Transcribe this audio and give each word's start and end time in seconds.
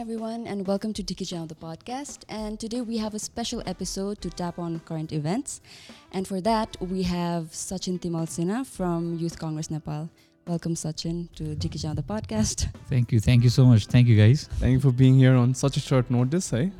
everyone, 0.00 0.46
and 0.46 0.66
welcome 0.66 0.94
to 0.94 1.02
Diki 1.02 1.28
Channel, 1.28 1.46
the 1.46 1.54
podcast. 1.54 2.20
And 2.30 2.58
today 2.58 2.80
we 2.80 2.96
have 2.96 3.12
a 3.12 3.18
special 3.18 3.62
episode 3.66 4.22
to 4.22 4.30
tap 4.30 4.58
on 4.58 4.80
current 4.86 5.12
events. 5.12 5.60
And 6.12 6.26
for 6.26 6.40
that, 6.40 6.74
we 6.80 7.02
have 7.02 7.50
Sachin 7.52 8.00
Timal 8.00 8.26
Sinha 8.26 8.64
from 8.64 9.18
Youth 9.18 9.38
Congress 9.38 9.70
Nepal. 9.70 10.08
Welcome, 10.46 10.72
Sachin, 10.72 11.30
to 11.34 11.54
Diki 11.54 11.78
Channel, 11.78 11.96
the 11.96 12.02
podcast. 12.02 12.70
Thank 12.88 13.12
you. 13.12 13.20
Thank 13.20 13.44
you 13.44 13.50
so 13.50 13.66
much. 13.66 13.88
Thank 13.88 14.08
you, 14.08 14.16
guys. 14.16 14.48
Thank 14.58 14.72
you 14.72 14.80
for 14.80 14.90
being 14.90 15.16
here 15.16 15.34
on 15.34 15.52
such 15.52 15.76
a 15.76 15.80
short 15.80 16.10
notice, 16.10 16.50
eh? 16.54 16.70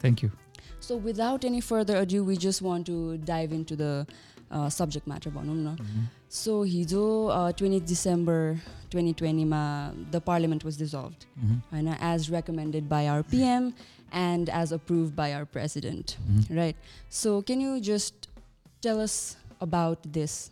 Thank 0.00 0.22
you. 0.22 0.30
So, 0.78 0.96
without 0.96 1.46
any 1.46 1.62
further 1.62 1.96
ado, 1.96 2.24
we 2.24 2.36
just 2.36 2.60
want 2.60 2.84
to 2.88 3.16
dive 3.16 3.52
into 3.52 3.74
the 3.74 4.06
uh, 4.50 4.68
subject 4.68 5.06
matter. 5.06 5.30
भनौँ 5.30 5.78
न 6.35 6.35
so 6.35 6.63
हिजो 6.63 7.05
twenty 7.57 7.79
December 7.87 8.59
twenty 8.91 9.13
ट्वेन्टीमा 9.13 9.61
the 10.11 10.21
parliament 10.27 10.65
was 10.65 10.77
dissolved 10.77 11.13
Mhm. 11.39 11.57
होइन 11.71 11.87
as 11.87 12.31
recommended 12.33 12.87
by 12.89 13.05
our 13.05 13.21
PM 13.31 13.71
and 14.21 14.49
as 14.49 14.73
approved 14.73 15.11
by 15.15 15.31
our 15.31 15.45
president 15.57 16.15
Mhm. 16.19 16.45
right? 16.59 16.75
So, 17.21 17.33
can 17.49 17.61
you 17.65 17.75
just 17.89 18.27
tell 18.87 19.01
us 19.07 19.17
about 19.67 20.07
this? 20.17 20.51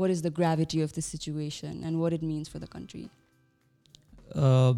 What 0.00 0.10
is 0.14 0.22
the 0.26 0.30
gravity 0.30 0.80
of 0.86 0.92
this 0.96 1.06
situation 1.16 1.82
and 1.84 2.00
what 2.04 2.16
it 2.18 2.22
means 2.30 2.48
for 2.54 2.60
the 2.64 2.70
country? 2.76 3.04
Uh, 4.34 4.74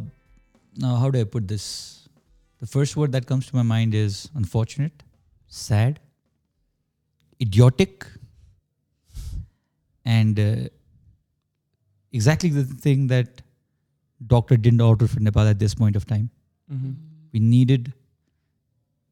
now, 0.84 0.96
how 0.96 1.10
do 1.10 1.20
I 1.20 1.24
put 1.24 1.48
this? 1.48 1.64
The 2.62 2.66
first 2.66 2.96
word 2.96 3.12
that 3.12 3.26
comes 3.26 3.46
to 3.46 3.56
my 3.56 3.62
mind 3.62 3.94
is 3.94 4.18
unfortunate, 4.34 5.02
sad, 5.48 5.98
idiotic, 7.40 8.06
and 10.04 10.38
uh, 10.38 10.68
exactly 12.12 12.50
the 12.50 12.64
thing 12.86 13.06
that 13.08 13.42
doctor 14.20 14.56
didn't 14.56 14.80
order 14.80 15.06
for 15.06 15.20
Nepal 15.20 15.46
at 15.46 15.58
this 15.58 15.74
point 15.74 15.96
of 15.96 16.06
time. 16.06 16.28
Mm-hmm. 16.72 16.92
We 17.32 17.40
needed 17.40 17.92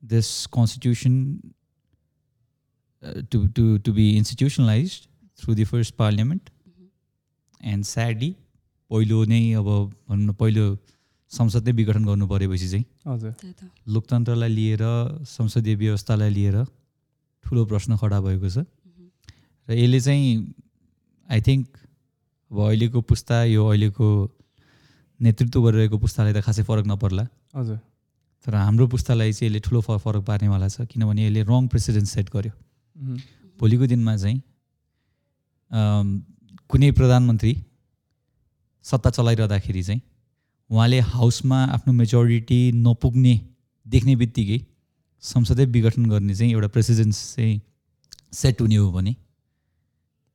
this 0.02 0.46
constitution 0.46 1.14
uh, 3.02 3.22
to, 3.30 3.48
to, 3.48 3.78
to 3.78 3.92
be 3.92 4.16
institutionalized 4.16 5.08
through 5.36 5.54
the 5.54 5.64
first 5.64 5.96
parliament. 5.96 6.50
And 7.72 7.84
sadly 7.84 8.28
पहिलो 8.90 9.18
नै 9.26 9.38
अब 9.58 9.68
भनौँ 10.08 10.24
न 10.26 10.32
पहिलो 10.40 10.64
संसद 11.30 11.68
नै 11.68 11.72
विघटन 11.78 12.04
गर्नु 12.04 12.26
परेपछि 12.32 12.68
चाहिँ 12.68 12.84
हजुर 13.06 13.30
त्यही 13.40 13.52
त। 13.52 13.70
लोकतन्त्रलाई 13.94 14.48
लिएर 14.48 14.82
संसदीय 15.26 15.74
व्यवस्थालाई 15.82 16.30
लिएर 16.30 16.56
ठुलो 17.44 17.64
प्रश्न 17.72 17.96
खडा 18.02 18.20
भएको 18.26 18.48
छ 18.54 18.58
र 19.68 19.72
यसले 19.80 20.00
चाहिँ 20.06 20.54
आई 21.31 21.41
थिङ्क 21.47 21.67
अब 22.51 22.59
अहिलेको 22.67 23.01
पुस्ता 23.09 23.43
यो 23.55 23.65
अहिलेको 23.67 24.07
नेतृत्व 25.19 25.61
गरिरहेको 25.65 25.97
पुस्तालाई 26.03 26.33
त 26.33 26.41
खासै 26.45 26.63
फरक 26.69 26.85
नपर्ला। 26.87 27.23
हजुर। 27.55 27.79
तर 28.45 28.55
हाम्रो 28.55 28.87
पुस्तालाई 28.93 29.33
चाहिँ 29.33 29.49
यसले 29.49 29.59
ठुलो 29.65 29.81
फ- 29.87 29.99
फरक 30.03 30.23
पार्नेवाला 30.29 30.67
छ 30.67 30.85
किनभने 30.91 31.21
यसले 31.27 31.41
रङ 31.51 31.67
प्रेसिडेन्ट 31.67 32.07
सेट 32.07 32.29
गर्यो. 32.35 32.53
भोलिको 33.59 33.85
दिनमा 33.87 34.15
चाहिँ 34.17 34.41
कुनै 36.69 36.91
प्रधानमन्त्री 36.99 37.53
सत्ता 38.85 39.09
चलाइरहँदाखेरि 39.17 39.83
चाहिँ 39.83 40.01
उहाँले 40.69 40.99
हाउसमा 41.13 41.57
आफ्नो 41.75 41.93
मेजोरिटी 41.93 42.59
नपुग्ने 42.85 43.33
देख्ने 43.85 44.15
बित्तिकै 44.15 44.59
संसदै 45.23 45.65
विघटन 45.75 46.05
गर्ने 46.11 46.33
चाहिँ 46.35 46.51
एउटा 46.53 46.67
प्रेसिडेन्स 46.75 47.17
चाहिँ 47.35 47.61
सेट 48.33 48.61
हुने 48.61 48.75
हो 48.75 48.91
भने 48.91 49.15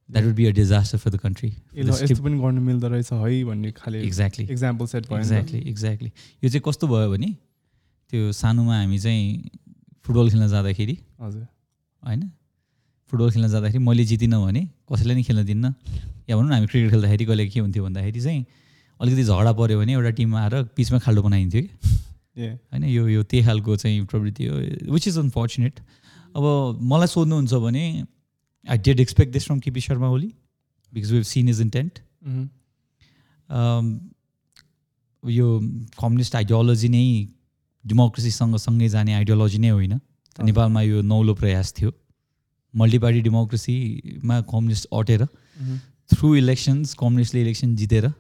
that 0.08 0.24
would 0.24 0.34
be 0.34 0.44
a 0.46 0.50
disaster 0.56 0.98
for 0.98 1.10
the 1.10 1.16
country 1.18 1.48
यस्तो 1.76 2.22
पनि 2.22 2.38
गर्नु 2.40 2.60
मिल्दो 2.60 2.88
रहेछ 2.88 3.12
है 3.12 3.44
भन्ने 3.44 3.72
खाले 3.76 4.02
एक्ज्याक्टली 4.02 4.44
इक्जाम्पल 4.52 4.86
सेट 4.86 5.08
भयो। 5.10 5.18
एक्ज्याक्टली 5.18 5.60
एक्ज्याक्टली 5.70 6.10
यो 6.44 6.48
चाहिँ 6.48 6.62
कस्तो 6.66 6.86
भयो 6.88 7.10
भने 7.10 7.30
त्यो 8.12 8.32
सानोमा 8.32 8.76
हामी 8.78 8.98
चाहिँ 8.98 9.50
फुटबल 10.06 10.30
खेल्न 10.30 10.48
जाँदाखेरि 10.48 10.96
हजुर। 11.22 11.46
होइन? 12.02 12.22
फुटबल 13.12 13.30
खेल्न 13.30 13.48
जाँदाखेरि 13.48 13.84
मैले 13.84 14.04
जितिनँ 14.04 14.44
भने 14.44 14.62
कसैलाई 14.92 15.14
नै 15.16 15.22
खेल्न 15.22 15.44
दिन्न? 15.44 15.74
या 16.30 16.36
भनौँ 16.36 16.48
न 16.48 16.52
हामी 16.52 16.66
क्रिकेट 16.66 16.90
खेल्दाखेरि 16.90 17.24
कहिले 17.24 17.46
के 17.48 17.60
हुन्थ्यो 17.60 17.84
भन्दाखेरि 17.84 18.20
चाहिँ 18.20 18.44
अलिकति 19.00 19.22
झगडा 19.24 19.52
पऱ्यो 19.52 19.78
भने 19.78 19.92
एउटा 19.92 20.10
टिममा 20.18 20.40
आएर 20.42 20.62
पिचमा 20.76 20.98
खाल्डो 20.98 21.22
बनाइन्थ्यो 21.22 21.62
कि। 21.62 21.70
ए 22.42 22.48
होइन 22.72 22.84
यो 22.84 23.08
यो 23.08 23.22
त्यही 23.22 23.44
खालको 23.46 23.76
चाहिँ 23.76 24.04
प्रवृत्ति 24.06 24.46
हो 24.46 24.56
विच 24.94 25.08
इज 25.08 25.18
अनफर्चुनेट 25.18 25.80
अब 26.36 26.44
मलाई 26.82 27.06
सोध्नुहुन्छ 27.08 27.54
भने 27.64 27.84
I 28.68 28.78
did 28.88 29.00
expect 29.00 29.32
this 29.32 29.44
from 29.46 29.58
K P 29.60 29.80
Sharma 29.80 30.08
Oli 30.08 30.32
because 30.92 31.12
we 31.12 31.22
seen 31.24 31.48
his 31.48 31.60
intent 31.60 31.98
मह्म. 32.26 32.48
यो 35.22 35.46
कम्युनिस्ट 36.00 36.36
आइडियोलोजी 36.36 36.88
नै 36.88 37.04
डेमोक्रेसीसँग 37.84 38.56
सँगै 38.58 38.88
जाने 38.88 39.12
आइडियोलोजी 39.14 39.58
नै 39.58 39.70
होइन. 39.70 40.00
नेपालमा 40.38 40.80
यो 40.82 41.02
नौलो 41.02 41.34
प्रयास 41.34 41.72
थियो 41.78 41.90
मल्टिपार्टी 42.74 43.20
डेमोक्रेसीमा 43.22 44.40
कम्युनिस्ट 44.52 44.88
अटेर. 44.92 45.26
थ्रु 46.10 46.34
इलेक्सन्स 46.36 46.94
कम्युनिस्टले 46.94 47.40
इलेक्सन 47.42 47.74
जितेर 47.76 48.12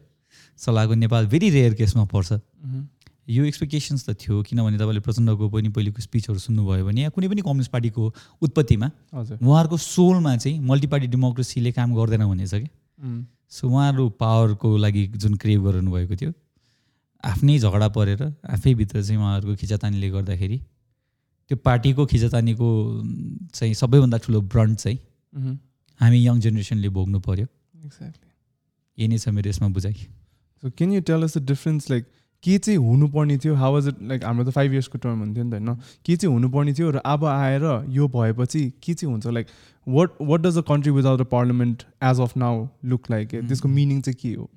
चलाएको 0.58 0.94
नेपाल 0.96 1.26
भेरी 1.32 1.50
रेयर 1.50 1.74
केसमा 1.74 2.04
पर्छ 2.12 2.32
मह्म. 2.32 2.86
यो 3.28 3.44
एक्सपेक्टेसन्स 3.44 4.04
त 4.08 4.14
थियो 4.22 4.42
किनभने 4.48 4.78
तपाईँले 4.78 5.00
प्रचण्डको 5.06 5.48
पनि 5.50 5.68
पहिलेको 5.76 6.00
स्पिचहरू 6.02 6.38
सुन्नुभयो 6.46 6.84
भने 6.86 7.00
या 7.02 7.08
कुनै 7.14 7.28
पनि 7.28 7.42
कम्युनिस्ट 7.46 7.70
पार्टीको 7.72 8.02
उत्पत्तिमा 8.46 8.88
हजुर 9.14 9.38
उहाँहरूको 9.42 9.76
सोलमा 9.84 10.36
चाहिँ 10.36 10.58
मल्टिपार्टी 10.70 11.06
डेमोक्रेसीले 11.14 11.72
काम 11.78 11.94
गर्दैन 11.98 12.22
भनेछ 12.30 12.54
कि. 12.54 12.68
सो 13.50 13.68
उहाँहरू 13.68 14.08
पावरको 14.22 14.76
लागि 14.84 15.06
जुन 15.22 15.34
क्रेभ 15.42 15.64
गर्नु 15.66 15.90
भएको 15.92 16.16
थियो 16.22 16.32
आफ्नै 17.24 17.58
झगडा 17.58 17.88
परेर 17.98 18.22
आफैभित्र 18.56 19.02
चाहिँ 19.02 19.18
उहाँहरूको 19.20 19.54
खिचातानीले 19.62 20.08
गर्दाखेरि 20.10 20.58
त्यो 21.50 21.56
पार्टीको 21.66 22.06
खिचातानीको 22.12 22.68
चाहिँ 23.54 23.74
सबैभन्दा 23.80 24.18
ठुलो 24.24 24.40
ब्रन्ट 24.54 24.78
चाहिँ. 24.78 24.98
हामी 26.00 26.18
यङ 26.26 26.40
जेनेरेसनले 26.46 26.88
भोग्नु 26.98 27.20
पर्यो 27.26 27.46
Exactly. 27.86 28.30
यही 28.98 29.08
नै 29.08 29.18
छ 29.18 29.28
मेरो 29.34 29.48
यसमा 29.50 29.68
बुझाइ 29.74 29.94
So 30.62 30.70
can 30.70 30.90
you 30.94 31.00
tell 31.00 31.22
us 31.26 31.34
the 31.34 31.40
difference 31.40 31.88
like 31.90 32.06
के 32.42 32.58
चाहिँ 32.58 32.78
हुनुपर्ने 32.78 33.38
थियो? 33.38 33.54
हाउ 33.54 33.72
वाज 33.72 33.88
इट 33.88 33.94
लाइक 34.02 34.24
हाम्रो 34.24 34.44
त 34.44 34.50
फाइभ 34.50 34.72
इयर्सको 34.72 34.98
टर्म 34.98 35.18
हुन्थ्यो 35.18 35.44
नि 35.44 35.50
त 35.50 35.54
होइन? 35.54 35.74
के 36.06 36.16
चाहिँ 36.16 36.34
हुनुपर्ने 36.34 36.72
थियो 36.74 36.90
र 36.90 36.96
अब 36.96 37.24
आएर 37.24 37.86
यो 37.88 38.08
भएपछि 38.08 38.72
के 38.82 38.94
चाहिँ 38.94 39.12
हुन्छ? 39.12 39.26
Like 39.26 39.46
what 39.88 40.10
what 40.22 40.40
does 40.40 40.58
a 40.58 40.60
country 40.60 40.92
without 40.92 41.20
a 41.20 41.24
parliament 41.24 41.82
as 42.02 42.20
of 42.20 42.36
now 42.36 42.68
look 42.84 43.10
like 43.10 43.28
त्यसको 43.34 43.68
मिनिङ 43.68 44.00
चाहिँ 44.00 44.16
के 44.20 44.34
हो? 44.34 44.50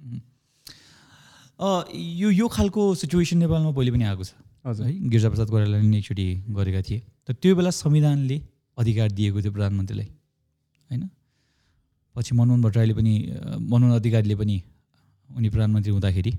अ, 1.59 1.89
यो 1.95 2.31
यो 2.31 2.47
खालको 2.47 2.95
सिचुएसन 2.95 3.37
नेपालमा 3.37 3.71
पहिले 3.71 3.91
पनि 3.91 4.03
आएको 4.03 4.23
छ। 4.23 4.33
हजुर। 4.65 4.85
है 4.85 5.09
गिरिजाप्रसाद 5.09 5.47
कोइरालाले 5.47 5.87
नि 5.87 5.97
एकचोटि 5.97 6.43
गरेका 6.49 6.81
थिए। 6.81 7.01
तर 7.27 7.33
त्यो 7.33 7.55
बेला 7.55 7.69
संविधानले 7.69 8.41
अधिकार 8.77 9.11
दिएको 9.11 9.41
थियो 9.41 9.51
प्रधानमन्त्रीलाई। 9.51 10.05
होइन? 10.89 11.09
पछि 12.15 12.35
मनमोहन 12.35 12.61
भट्टराईले 12.61 12.93
पनि 12.93 13.33
मनमोहन 13.59 13.95
अधिकारीले 13.95 14.35
पनि 14.35 14.61
उनी 15.37 15.49
प्रधानमन्त्री 15.49 15.91
हुँदाखेरि 15.91 16.31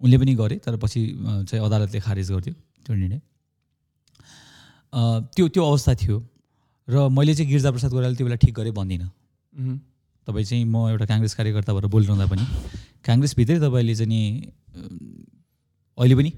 उनले 0.00 0.16
पनि 0.18 0.34
गरे 0.34 0.56
तर 0.64 0.76
पछि 0.76 1.00
चाहिँ 1.48 1.64
अदालतले 1.64 2.00
खारेज 2.00 2.30
गर्थ्यो 2.32 2.54
त्यो 2.84 2.94
निर्णय। 2.94 3.20
त्यो 5.34 5.48
त्यो 5.48 5.62
अवस्था 5.64 5.94
थियो। 6.02 6.16
र 6.88 7.08
मैले 7.08 7.34
चाहिँ 7.34 7.48
गिरिजाप्रसाद 7.50 7.90
कोइरालाले 7.90 8.16
त्यो 8.16 8.26
बेला 8.26 8.36
ठिक 8.44 8.54
गरेँ 8.54 8.72
भन्दिनँ. 8.72 9.08
तपाईँ 10.26 10.44
चाहिँ 10.44 10.64
म 10.64 10.76
एउटा 10.90 11.06
काङ्ग्रेस 11.06 11.34
कार्यकर्ता 11.34 11.72
भएर 11.72 11.86
बोलिरहँदा 11.86 12.26
पनि 12.26 12.44
काङ्ग्रेसभित्रै 13.06 13.58
तपाईँले 13.62 13.94
चाहिँ 13.94 14.10
नि 14.10 14.20
अहिले 15.98 16.14
पनि 16.14 16.30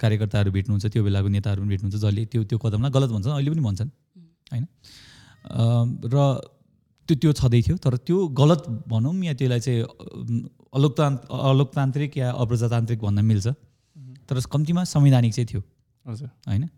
कार्यकर्ताहरू 0.00 0.50
भेट्नुहुन्छ 0.52 0.86
त्यो 0.92 1.02
बेलाको 1.04 1.28
नेताहरू 1.28 1.60
पनि 1.62 1.70
भेट्नुहुन्छ 1.70 1.96
जसले 2.04 2.24
त्यो 2.32 2.42
त्यो 2.44 2.58
कदमलाई 2.58 2.90
गलत 2.90 3.10
भन्छन् 3.14 3.34
अहिले 3.34 3.50
पनि 3.50 3.62
भन्छन् 3.68 3.90
होइन? 4.52 4.64
र 6.12 6.16
त्यो 7.08 7.14
त्यो 7.22 7.32
छँदै 7.32 7.60
थियो 7.66 7.76
तर 7.82 7.96
त्यो 8.06 8.18
गलत 8.40 8.62
भनौँ 8.90 9.14
या 9.24 9.32
त्यसलाई 9.38 9.60
चाहिँ 9.60 9.80
अम, 10.72 10.78
अलोकतान्त 10.78 11.20
अलोकतान्त्रिक 11.30 12.16
या 12.16 12.30
अप्रजातान्त्रिक 12.32 13.00
भन्न 13.00 13.24
मिल्छ। 13.24 13.46
तर 14.28 14.40
कम्तीमा 14.52 14.84
संवैधानिक 14.84 15.32
चाहिँ 15.34 15.48
थियो। 15.52 15.62
हजुर। 16.06 16.28
होइन? 16.48 16.68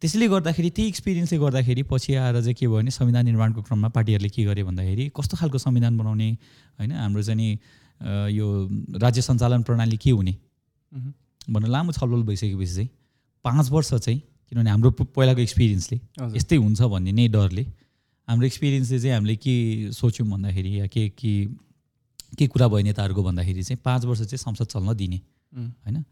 त्यसले 0.00 0.28
गर्दाखेरि 0.28 0.70
त्यही 0.70 0.88
एक्सपिरियन्सले 0.88 1.38
गर्दाखेरि 1.38 1.82
पछि 1.82 2.14
आएर 2.14 2.40
चाहिँ 2.40 2.54
के 2.54 2.66
भयो 2.66 2.76
भने 2.76 2.90
संविधान 2.90 3.24
निर्माणको 3.24 3.62
क्रममा 3.62 3.88
पार्टीहरूले 3.88 4.28
के 4.28 4.44
गरे 4.44 4.64
भन्दाखेरि 4.64 5.10
कस्तो 5.16 5.36
खालको 5.36 5.58
संविधान 5.58 5.98
बनाउने 5.98 6.28
होइन? 6.80 6.92
हाम्रो 6.92 7.22
चाहिँ 7.22 7.36
नि 7.36 7.58
यो 8.36 8.46
राज्य 8.96 9.22
सञ्चालन 9.22 9.62
प्रणाली 9.62 9.96
के 9.96 10.10
हुने. 10.10 10.36
भनेर 11.50 11.68
लामो 11.68 11.92
छलफल 11.92 12.22
भइसकेपछि 12.22 12.74
चाहिँ 12.74 12.88
पाँच 13.44 13.70
वर्ष 13.70 13.94
चाहिँ 13.94 14.20
किनभने 14.20 14.70
हाम्रो 14.70 14.90
पहिलाको 14.90 15.40
एक्सपिरियन्सले 15.40 16.00
यस्तै 16.36 16.56
हुन्छ 16.56 16.82
भन्ने 16.82 17.12
नै 17.12 17.28
डरले 17.28 17.62
हाम्रो 18.28 18.46
एक्सपिरियन्सले 18.46 18.98
चाहिँ 19.00 19.14
हामीले 19.14 19.36
के 19.36 19.56
सोच्यौँ 19.92 20.28
भन्दाखेरि 20.28 20.80
या 20.80 20.86
के 20.86 21.08
के 21.08 21.32
के 22.38 22.46
कुरा 22.46 22.68
भयो 22.68 22.82
नेताहरूको 22.84 23.22
भन्दाखेरि 23.22 23.62
चाहिँ 23.62 23.80
पाँच 23.84 24.04
वर्ष 24.04 24.20
चाहिँ 24.20 24.38
संसद 24.38 24.66
चल्न 24.66 24.94
दिने. 24.96 25.20
होइन? 25.52 26.04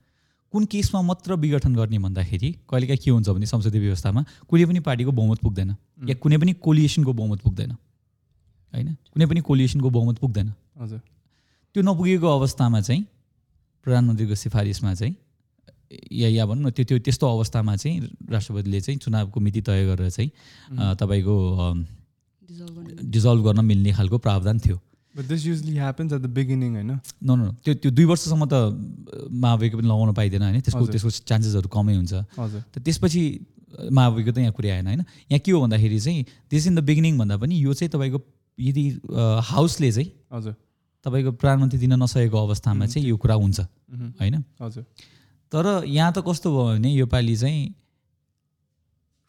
कुन 0.54 0.64
केसमा 0.64 1.00
मात्र 1.02 1.34
विघटन 1.36 1.74
गर्ने 1.74 1.98
भन्दाखेरि 1.98 2.50
कहिलेकाहीँ 2.70 2.98
के 3.04 3.10
हुन्छ 3.10 3.28
भने 3.28 3.46
संसदीय 3.46 3.80
व्यवस्थामा 3.80 4.24
कुनै 4.48 4.64
पनि 4.64 4.80
पार्टीको 4.80 5.12
बहुमत 5.12 5.38
पुग्दैन 5.38 5.70
या 6.08 6.14
कुनै 6.16 6.36
पनि 6.38 6.52
कोलिएसनको 6.64 7.12
बहुमत 7.12 7.40
पुग्दैन 7.40 7.70
होइन? 7.70 8.88
कुनै 9.12 9.26
पनि 9.26 9.40
कोलिएसनको 9.40 9.90
बहुमत 9.90 10.18
पुग्दैन। 10.18 10.52
हजुर। 10.80 11.00
त्यो 11.74 11.82
नपुगेको 11.82 12.26
अवस्थामा 12.28 12.80
चाहिँ 12.80 13.02
प्रधानमन्त्रीको 13.86 14.34
सिफारिसमा 14.34 14.94
चाहिँ 14.94 15.14
या 16.12 16.28
या 16.28 16.46
भनौँ 16.46 16.64
न 16.64 16.70
त्यो 16.72 16.84
त्यो 16.84 16.98
त्यस्तो 16.98 17.26
अवस्थामा 17.28 17.76
चाहिँ 17.76 18.00
राष्ट्रपतिले 18.30 18.80
चाहिँ 18.80 18.98
चुनावको 18.98 19.40
मिति 19.40 19.60
तय 19.62 19.84
गरेर 19.86 20.10
चाहिँ 20.10 20.30
तपाईँको। 20.96 21.36
डिजल्भ 22.48 23.44
गर्न 23.44 23.64
मिल्ने 23.64 23.92
खालको 23.92 24.18
प्रावधान 24.18 24.58
थियो। 24.58 24.80
This 25.18 25.44
usually 25.44 25.74
happens 25.76 26.12
at 26.12 26.22
the 26.22 26.28
beginning, 26.28 26.74
होइन 26.78 26.90
न 26.90 27.30
न 27.34 27.50
त्यो 27.64 27.74
त्यो 27.74 27.90
दुई 27.90 28.04
वर्षसम्म 28.04 28.46
त 28.46 28.54
महाभियोग 29.34 29.74
पनि 29.80 29.88
लगाउन 29.88 30.12
पाइँदैन 30.14 30.42
होइन? 30.42 30.60
त्यसको। 30.62 30.86
त्यसको 30.86 31.10
चान्सेसहरू 31.26 31.68
कमै 31.68 31.94
हुन्छ। 31.98 32.14
हजुर। 32.38 32.62
त 32.70 32.78
त्यसपछि 32.78 33.22
महाभियोग 33.90 34.30
त 34.30 34.38
यहाँ 34.38 34.54
कुरै 34.54 34.70
आएन 34.70 34.86
होइन? 34.86 35.02
यहाँ 35.30 35.40
के 35.42 35.50
हो 35.52 35.60
भन्दाखेरि 35.66 35.98
चाहिँ 36.00 36.24
दिस 36.50 36.66
इन 36.66 36.74
द 36.78 36.80
बिगिनिङ 36.86 37.18
भन्दा 37.18 37.36
पनि 37.42 37.54
यो 37.58 37.74
चाहिँ 37.74 37.90
तपाईँको 37.90 38.18
यदि 38.58 38.84
हाउसले 39.50 39.90
चाहिँ 39.92 40.08
हजुर। 40.32 40.54
तपाईँको 41.04 41.30
प्रधानमन्त्री 41.34 41.78
दिन 41.78 41.92
नसकेको 41.98 42.38
अवस्थामा 42.38 42.86
चाहिँ 42.86 43.08
यो 43.08 43.16
कुरा 43.18 43.34
हुन्छ 43.42 43.58
होइन? 44.22 44.44
हजुर। 44.62 44.84
तर 45.52 45.64
यहाँ 45.86 46.12
त 46.14 46.22
कस्तो 46.22 46.46
भयो 46.46 46.78
भने 46.78 46.90
योपालि 46.94 47.36
चाहिँ 47.36 47.74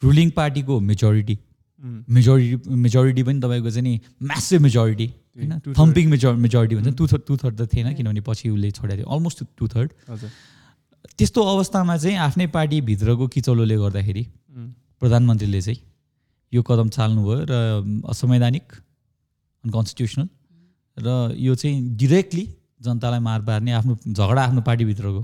रुलिङ 0.03 0.29
पार्टीको 0.37 0.79
मेजोरिटी 0.79 1.35
मेजोरिटी 1.79 2.75
मेजोरिटी 2.75 3.23
पनि 3.23 3.39
तपाईँको 3.39 3.69
चाहिँ 3.69 3.83
नि 3.83 3.93
म्यासिभ 4.21 4.61
मेजोरिटी 4.61 5.07
होइन. 5.07 5.51
थम्पिङ 5.71 6.05
मेजो 6.09 6.33
मेजोरिटी 6.35 6.75
भन्छ। 6.75 6.95
टु 6.97 7.07
थर्ड 7.07 7.23
टु 7.27 7.37
थर्ड 7.37 7.55
त 7.61 7.67
थिएन 7.73 7.93
किनभने 7.95 8.21
पछि 8.21 8.49
उसले 8.49 8.71
छोडेको 8.71 8.97
थियो 8.99 9.07
अलमोस्ट 9.07 9.43
टु 9.57 9.67
थर्ड 9.67 9.89
हजुर। 10.09 10.29
त्यस्तो 11.17 11.39
अवस्थामा 11.53 11.95
चाहिँ 11.97 12.17
आफ्नै 12.19 12.47
पार्टीभित्रको 12.51 13.27
किचौलोले 13.27 13.75
गर्दाखेरि 13.77 14.23
प्रधानमन्त्रीले 15.01 15.61
चाहिँ 15.61 15.79
यो 16.53 16.61
कदम 16.67 16.87
चाल्नुभयो 16.89 17.39
र 17.47 17.53
असंवैधानिक 18.11 18.65
अनकन्स्टिट्युसनल 19.63 20.27
र 20.97 21.07
यो 21.39 21.55
चाहिँ 21.55 21.75
डिरेक्टली 21.95 22.45
जनतालाई 22.81 23.19
मार 23.19 23.41
पार्ने 23.47 23.71
आफ्नो 23.79 23.93
झगडा 24.07 24.41
आफ्नो 24.43 24.61
पार्टीभित्रको। 24.67 25.21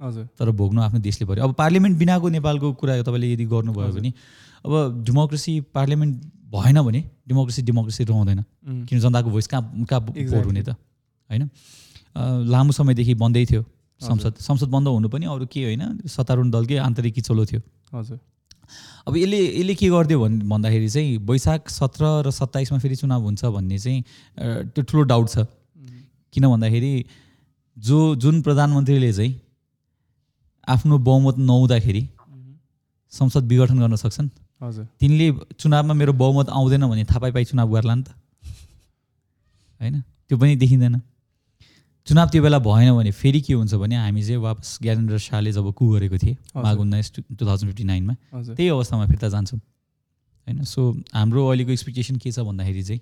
हजुर। 0.00 0.24
तर 0.38 0.50
भोग्नु 0.50 0.80
आफ्नो 0.80 0.98
देशले 1.00 1.26
पऱ्यो 1.26 1.44
अब 1.44 1.52
पार्लियामेन्ट 1.54 1.98
बिनाको 1.98 2.28
नेपालको 2.28 2.72
कुरा 2.80 3.02
तपाईँले 3.02 3.32
यदि 3.32 3.44
गर्नुभयो। 3.46 3.92
भने 3.92 4.10
अब 4.64 5.04
डेमोक्रेसी 5.04 5.60
पार्लियामेन्ट 5.74 6.14
भएन 6.52 6.80
भने 6.82 7.00
डेमोक्रेसी 7.28 7.62
डेमोक्रेसी 7.62 8.04
रहँदैन। 8.04 8.40
किन 8.88 9.00
जनताको 9.00 9.30
भोइस 9.30 9.46
कहाँ 9.46 9.84
कहाँ 9.88 10.00
Exactly. 10.14 10.46
हुने 10.46 10.62
त? 10.62 10.70
होइन? 11.30 11.50
लामो 12.50 12.72
समयदेखि 12.72 13.14
बन्दै 13.14 13.44
थियो। 13.46 13.62
संसद 14.00 14.34
संसद 14.40 14.68
बन्द 14.68 14.88
हुनु 14.88 15.08
पनि 15.08 15.26
अरू 15.26 15.46
के 15.46 15.64
होइन 15.64 15.82
सत्तारूढ 16.08 16.50
दलकै 16.50 16.76
आन्तरिक 16.80 17.14
किचलो 17.14 17.44
थियो। 17.46 17.60
हजुर। 17.94 18.18
अब 19.08 19.16
यसले 19.16 19.38
यसले 19.60 19.74
के 19.74 19.88
गरिदियो 19.90 20.18
भन् 20.20 20.36
भन्दाखेरि 20.48 20.88
चाहिँ 20.88 21.16
वैशाख 21.28 21.68
सत्र 21.70 22.04
र 22.26 22.30
सत्ताइसमा 22.30 22.78
फेरि 22.78 22.96
चुनाव 22.96 23.22
हुन्छ 23.22 23.44
भन्ने 23.44 23.78
चाहिँ 23.78 24.00
त्यो 24.72 24.82
ठुलो 24.82 25.02
डाउट 25.12 25.28
छ। 25.28 25.46
किन 26.34 26.44
भन्दाखेरि 26.48 26.92
जो 27.76 27.98
जुन 28.16 28.42
प्रधानमन्त्रीले 28.42 29.12
चाहिँ 29.12 29.32
आफ्नो 30.68 30.98
बहुमत 30.98 31.36
नहुँदाखेरि 31.38 32.02
संसद 33.12 33.44
विघटन 33.50 33.78
गर्न 33.78 33.96
सक्छन्? 33.96 34.28
हजुर। 34.60 34.84
तिनले 35.00 35.26
चुनावमा 35.58 35.94
मेरो 35.94 36.12
बहुमत 36.12 36.48
आउँदैन 36.48 36.86
भने 36.88 37.04
थाहा 37.04 37.18
पाइ 37.20 37.32
पाइ 37.32 37.44
चुनाव 37.44 37.68
गर्ला 37.74 37.94
नि 37.94 38.02
त। 38.02 38.08
होइन? 39.80 40.00
त्यो 40.28 40.38
पनि 40.38 40.56
देखिँदैन। 40.56 41.00
चुनाव 42.06 42.28
त्यो 42.28 42.42
बेला 42.42 42.58
भएन 42.58 42.92
भने 42.96 43.10
फेरि 43.12 43.40
के 43.40 43.54
हुन्छ 43.54 43.74
भने 43.74 43.96
हामी 43.96 44.22
चाहिँ 44.22 44.40
वापस 44.40 44.78
ज्ञानेन्द्र 44.82 45.18
शाहले 45.18 45.52
जब 45.52 45.72
कु 45.72 45.84
गरेको 45.94 46.18
थिएँ 46.18 46.36
माघ 46.56 46.76
उन्नाइस 46.76 47.12
टु 47.14 47.46
थाउजन्ड 47.46 47.70
फिफ्टी 47.70 47.84
नाइनमा 47.84 48.14
त्यही 48.56 48.68
अवस्थामा 48.68 49.06
फिर्ता 49.06 49.28
जान्छौँ। 49.28 49.60
होइन? 50.46 50.64
सो 50.64 50.80
हाम्रो 51.14 51.46
अहिलेको 51.48 51.70
एक्सपेक्टेसन 51.72 52.16
के 52.16 52.32
छ 52.32 52.40
भन्दाखेरि 52.40 52.82
चाहिँ 52.82 53.00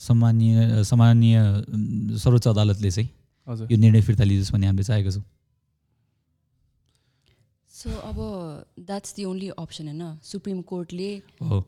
सम्मानीय 0.00 0.82
सम्मानीय 0.84 1.36
अम, 1.36 2.16
सर्वोच्च 2.16 2.46
अदालतले 2.48 2.90
चाहिँ 2.90 3.08
यो 3.70 3.76
निर्णय 3.76 4.00
फिर्ता 4.00 4.24
लिनुहोस् 4.24 4.52
भन्ने 4.52 4.66
हामीले 4.66 4.84
चाहेको 4.84 5.10
छौँ। 5.10 5.24
सो 7.80 7.90
अब 7.90 8.16
द्याट्स 8.80 9.14
दि 9.16 9.24
ओन्ली 9.24 9.48
अप्सन 9.48 9.84
होइन 9.88 10.18
सुप्रिम 10.22 10.62
कोर्टले 10.62 11.22
हो 11.42 11.64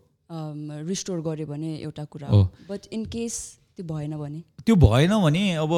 रिस्टोर 0.88 1.20
गर्यो 1.20 1.46
भने 1.46 1.76
एउटा 1.76 2.04
कुरा. 2.04 2.28
हो। 2.28 2.44
बट 2.44 2.80
इन 2.92 3.04
केस 3.04 3.58
त्यो 3.76 3.96
भएन 3.96 4.16
भने? 4.16 4.42
त्यो 4.66 4.76
भएन 4.76 5.22
भने 5.22 5.54
अब 5.54 5.72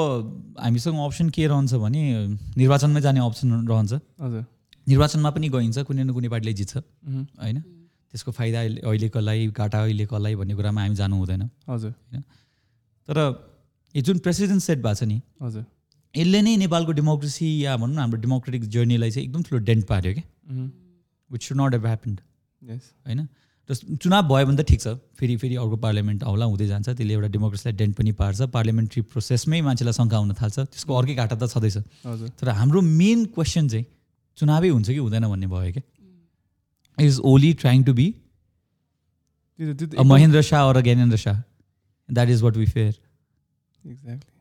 हामीसँग 0.61 0.99
अप्सन 0.99 1.29
के 1.29 1.47
रहन्छ 1.47 1.75
भने 1.75 2.29
निर्वाचनमै 2.57 3.01
जाने 3.01 3.21
अप्सन 3.21 3.69
रहन्छ। 3.69 3.93
हजुर। 3.93 4.47
निर्वाचनमा 4.89 5.31
पनि 5.31 5.49
गइन्छ 5.49 5.79
कुनै 5.79 6.05
न 6.05 6.11
कुनै 6.11 6.29
पार्टीले 6.29 6.53
जित्छ। 6.53 6.77
होइन? 7.43 7.61
त्यसको 8.11 8.33
फाइदा 8.33 8.61
अहिले- 8.61 8.85
अहिलेकोलाई 8.85 9.49
घाटा 9.49 9.83
अहिलेकोलाई 9.83 10.35
भन्ने 10.35 10.55
कुरामा 10.55 10.81
हामी 10.81 10.95
जानु 10.95 11.17
हुँदैन। 11.17 11.51
हजुर। 11.69 11.93
तर 13.09 13.49
यो 13.97 14.03
जुन 14.03 14.19
प्रेसिडेन्ट 14.19 14.63
सेट 14.63 14.79
भएको 14.79 14.95
छ 14.95 15.03
नि 15.03 15.23
हजुर। 15.43 15.65
यसले 16.17 16.41
नै 16.43 16.57
नेपालको 16.57 16.93
डेमोक्रेसी 16.95 17.47
या 17.65 17.77
भनौँ 17.77 17.95
न 17.95 17.99
हाम्रो 17.99 18.21
डेमोक्रेटिक 18.21 18.69
जर्नीलाई 18.71 19.11
चाहिँ 19.11 19.27
एकदम 19.29 19.43
ठुलो 19.43 19.59
डेन्ट 19.65 19.85
पार्यो 19.87 20.13
क्या। 20.15 20.25
Which 21.31 21.43
should 21.43 21.57
not 21.61 21.75
have 21.75 21.87
happened 21.87 22.21
होइन? 23.07 23.21
र 23.69 23.75
चुनाव 23.75 24.23
भयो 24.29 24.47
भने 24.47 24.57
त 24.57 24.67
ठिक 24.69 24.81
छ। 24.81 24.89
फेरि 25.17 25.37
फेरि 25.41 25.57
अर्को 25.57 25.77
पार्लियामेन्ट 25.81 26.23
आउला 26.23 26.45
हुँदै 26.45 26.67
जान्छ। 26.69 26.89
त्यसले 26.89 27.13
एउटा 27.15 27.29
डेमोक्रेसीलाई 27.33 27.77
डेन्ट 27.77 27.97
पनि 27.97 28.13
पार्छ। 28.13 28.41
पार्लियामेन्ट्री 28.53 29.03
प्रोसेसमै 29.09 29.61
मान्छेलाई 29.65 29.95
शङ्का 29.99 30.17
हुन 30.21 30.33
थाल्छ। 30.37 30.57
त्यसको 30.69 30.93
अर्कै 30.95 31.15
घाटा 31.15 31.37
त 31.37 31.49
छँदैछ। 31.49 31.77
हजुर। 32.05 32.29
तर 32.37 32.49
हाम्रो 32.61 32.81
मेन 32.81 33.25
क्वेसन 33.33 33.69
चाहिँ 33.69 33.87
चुनावै 34.39 34.69
हुन्छ 34.69 34.89
कि 34.91 35.01
हुँदैन 35.01 35.25
भन्ने 35.33 35.49
भयो 35.49 35.73
क्या। 35.73 35.85
Is 36.99 37.21
Oli 37.25 37.53
trying 37.65 37.85
to 37.85 37.93
be 37.95 38.07
Mahendra 39.59 40.43
Shah 40.45 40.63
or 40.69 40.81
Gyanendra 40.83 41.17
Shah. 41.17 41.41
That 42.09 42.29
is 42.29 42.43
what 42.43 42.57
we 42.57 42.67
fear 42.67 42.95
exactly 43.85 44.34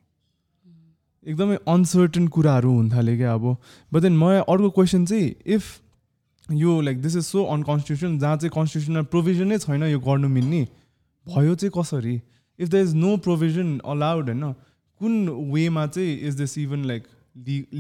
एकदमै 1.26 1.58
अनसर्टन 1.68 2.28
कुराहरू 2.28 2.72
हुन 2.74 2.90
थाल्यो 2.92 3.16
क्या 3.18 3.34
अब। 3.34 3.46
बट 3.92 4.02
देन 4.02 4.18
मलाई 4.18 4.40
अर्को 4.48 4.70
क्वेसन 4.72 5.06
चाहिँ 5.06 5.34
इफ 5.56 5.64
यो 6.48 6.80
like 6.82 7.02
this 7.02 7.16
is 7.16 7.26
so 7.26 7.44
unconstitutional 7.54 8.20
जहाँ 8.20 8.38
चाहिँ 8.38 8.52
कन्स्टिट्युसनल 8.56 9.04
प्रोभिजनै 9.12 9.58
छैन 9.60 9.84
यो 9.86 10.00
गर्नु 10.02 10.28
मिल्ने 10.30 10.68
भयो 11.26 11.56
चाहिँ 11.56 11.72
कसरी? 11.78 12.16
If 12.60 12.70
the 12.70 12.76
is 12.76 12.94
no 12.96 13.16
provision 13.26 13.78
allowed 13.86 14.30
होइन 14.30 14.54
कुन 15.02 15.30
वेमा 15.54 15.88
चाहिँ 15.88 16.20
is 16.28 16.36
this 16.36 16.58
even 16.58 16.86
like 16.86 17.08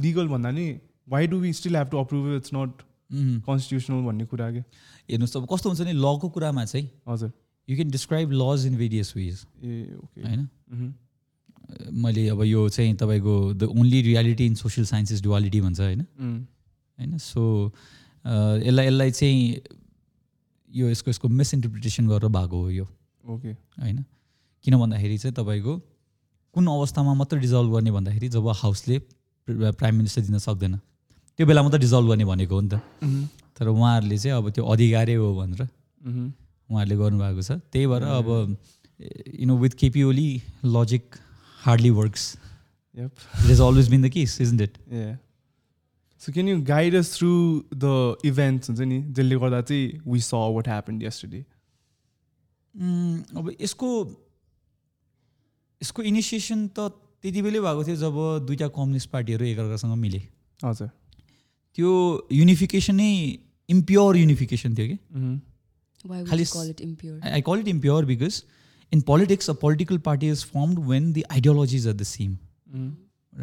legal 0.03 0.27
भन्दा 0.27 0.51
नि 0.51 0.67
why 1.09 1.27
do 1.27 1.37
we 1.39 1.53
still 1.53 1.75
have 1.75 1.87
to 1.89 1.97
approve 1.97 2.33
it's 2.35 2.53
not 2.53 2.81
constitutional 3.13 4.03
भन्ने 4.05 4.25
कुरा 4.25 4.51
क्या? 4.51 4.63
हेर्नुहोस् 5.09 5.37
अब 5.37 5.47
कस्तो 5.51 5.69
हुन्छ 5.69 5.81
नि 5.81 5.93
लको 5.93 6.29
कुरामा 6.29 6.65
चाहिँ 6.65 6.89
हजुर। 7.09 7.31
You 7.67 7.75
can 7.75 7.89
describe 7.91 8.31
laws 8.33 8.65
in 8.67 8.75
various 8.77 9.13
ways 9.17 9.45
A 9.63 9.95
okay 9.95 10.21
होइन? 10.21 10.47
मैले 11.91 12.27
अब 12.29 12.43
यो 12.43 12.67
चाहिँ 12.69 12.95
तपाईँको 12.95 13.53
the 13.53 13.63
only 13.63 14.01
reality 14.01 14.45
in 14.45 14.55
social 14.55 14.85
science 14.87 15.11
is 15.11 15.23
duality 15.23 15.61
भन्छ 15.61 15.79
होइन? 15.79 16.01
होइन? 16.99 17.17
सो 17.17 17.71
यसलाई 18.25 18.87
यसलाई 18.87 19.11
चाहिँ 19.11 19.61
यो 20.71 20.89
यसको 20.89 21.09
यसको 21.09 21.27
मिसइन्टरप्रिटेसन 21.29 22.07
गरेर 22.07 22.29
भएको 22.29 22.61
हो 22.61 22.69
यो। 22.71 22.87
ओके। 23.23 23.51
होइन? 23.81 24.03
किन 24.65 24.77
भन्दाखेरि 24.77 25.17
चाहिँ 25.17 25.35
तपाईँको 25.35 25.77
कुन 26.55 26.67
अवस्थामा 26.67 27.13
मात्र 27.13 27.37
डिजल्भ 27.39 27.73
गर्ने 27.73 27.91
भन्दाखेरि 27.91 28.27
जब 28.29 28.47
हाउसले 28.55 28.99
प्राइम 29.47 29.95
मिनिस्टर 29.95 30.21
दिन 30.21 30.37
सक्दैन 30.39 30.77
त्यो 31.39 31.47
बेला 31.47 31.61
मात्र 31.63 31.77
डिजल्भ 31.79 32.07
गर्ने 32.09 32.25
भनेको 32.25 32.55
हो 32.55 32.61
नि 32.61 32.69
त। 32.69 32.79
तर 33.57 33.67
उहाँहरूले 33.67 34.17
चाहिँ 34.17 34.37
अब 34.37 34.49
त्यो 34.49 34.63
अधिकारै 34.65 35.15
हो 35.15 35.33
भनेर 35.35 35.61
उहाँहरूले 36.69 36.95
गर्नुभएको 36.95 37.41
छ। 37.41 37.51
त्यही 37.73 37.87
भएर 37.87 38.03
अब 38.03 38.27
you 39.39 39.45
know 39.47 39.57
with 39.57 39.73
K P 39.77 40.03
Oli 40.03 40.41
logic 40.65 41.15
hardly 41.65 41.89
works 41.99 42.23
yup 42.95 43.11
it 43.43 43.51
is 43.51 43.61
always 43.61 43.89
been 43.89 44.01
the 44.07 44.09
case 44.17 44.41
isn't 44.41 44.61
it 44.61 44.77
Yeah. 44.91 45.13
So 46.21 46.31
can 46.31 46.47
you 46.47 46.59
guide 46.67 46.95
us 46.97 47.07
through 47.13 47.65
the 47.83 47.93
events? 48.27 48.69
हुन्छ 48.69 48.85
नि 48.89 48.99
जसले 49.15 49.35
गर्दा 49.39 49.61
चाहिँ 49.61 50.01
we 50.11 50.19
saw 50.27 50.43
what 50.57 50.67
happened 50.71 51.01
yesterday? 51.05 51.41
अब 53.39 53.49
यसको 53.61 53.89
यसको 55.81 56.03
initiation 56.11 56.67
त 56.67 56.79
त्यति 57.21 57.41
बेलै 57.41 57.59
भएको 57.59 57.83
थियो 57.87 57.95
जब 58.03 58.15
दुईवटा 58.47 58.67
कम्युनिस्ट 58.77 59.09
पार्टीहरू 59.09 59.45
एकअर्कासँग 59.45 59.95
मिले। 60.05 60.21
हजुर 60.63 60.89
त्यो 61.75 61.91
युनिफिकेसनै 62.31 63.11
इम्प्योर 63.69 64.17
युनिफिकेसन 64.17 64.75
थियो 64.77 64.87
कि? 64.87 64.97
Mhm. 65.17 65.35
Why 66.05 66.17
would 66.17 66.29
खालि 66.29 66.43
you 66.43 66.51
in 68.93 69.01
politics, 69.01 69.47
a 69.51 69.55
political 69.61 69.99
party 70.07 70.27
is 70.37 70.41
formed 70.55 70.79
when 70.89 71.11
the 71.13 71.25
ideologies 71.35 71.85
are 71.91 71.97
the 72.01 72.07
same, 72.09 72.33
Mhm. 72.73 72.89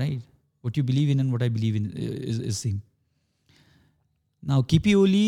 right? 0.03 0.21
What 0.65 0.77
you 0.77 0.83
believe 0.91 1.11
in 1.15 1.23
and 1.23 1.33
what 1.37 1.43
I 1.43 1.49
believe 1.55 1.79
in 1.81 1.87
uh, 1.87 2.33
is, 2.33 2.39
is 2.51 2.59
same. 2.67 2.81
Now, 4.43 4.59
Kipi 4.73 4.95
Oli, 4.97 5.25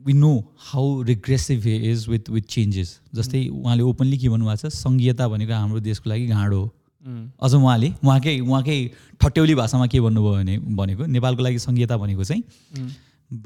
we 0.00 0.12
know 0.12 0.34
how 0.70 1.02
regressive 1.10 1.62
he 1.64 1.76
is 1.92 2.06
with 2.08 2.28
with 2.34 2.46
changes. 2.54 2.90
जस्तै 3.14 3.40
उहाँले 3.50 3.82
openly 3.92 4.18
के 4.24 4.28
भन्नुभएको 4.34 4.68
छ 4.68 4.72
सङ्घीयता 4.78 5.28
भनेको 5.34 5.52
हाम्रो 5.60 5.80
देशको 5.86 6.10
लागि 6.10 6.26
घाँडो 6.36 6.58
हो 6.60 6.66
Mhm. 7.06 7.22
अझ 7.46 7.52
उहाँले 7.54 7.88
उहाँकै 8.04 8.34
उहाँकै 8.40 8.76
ठट्यौली 9.22 9.54
भाषामा 9.62 9.86
के 9.94 10.00
भन्नुभयो 10.06 10.34
भने 10.36 10.58
भनेको 10.82 11.06
नेपालको 11.16 11.42
लागि 11.48 11.58
सङ्घीयता 11.66 11.96
भनेको 12.04 12.24
चाहिँ 12.30 12.42
Mhm. 12.76 12.90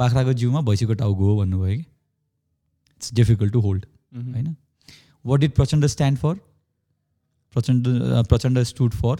बाख्राको 0.00 0.32
जिउमा 0.42 0.60
भैँसीको 0.68 0.94
टाउको 1.02 1.24
हो 1.30 1.36
भन्नुभयो 1.42 1.76
कि 1.76 1.84
it's 2.96 3.14
difficult 3.20 3.52
to 3.52 3.60
hold 3.68 3.86
Mhm. 4.16 4.56
होइन 5.24 5.30
what 5.30 5.40
did 5.40 5.52
Prachanda 5.52 5.86
stand 5.86 6.18
for 6.18 6.34
Prachanda 7.54 7.88
Prachanda 8.28 8.62
stood 8.64 8.92
for 8.94 9.16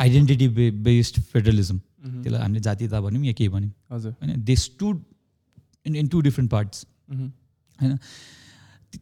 identity 0.00 0.48
be 0.48 0.70
based 0.82 1.20
federalism. 1.22 1.78
त्यसलाई 1.78 2.40
हामीले 2.40 2.60
जातीयता 2.60 3.00
भनौँ 3.00 3.24
या 3.24 3.32
केही 3.32 3.48
भनौँ 3.48 3.70
हजुर 3.92 4.12
होइन 4.12 4.44
they 4.44 4.56
stood 4.56 5.02
in 5.86 5.96
in 5.96 6.08
to 6.08 6.20
different 6.20 6.50
parts. 6.50 6.84
होइन 7.78 7.96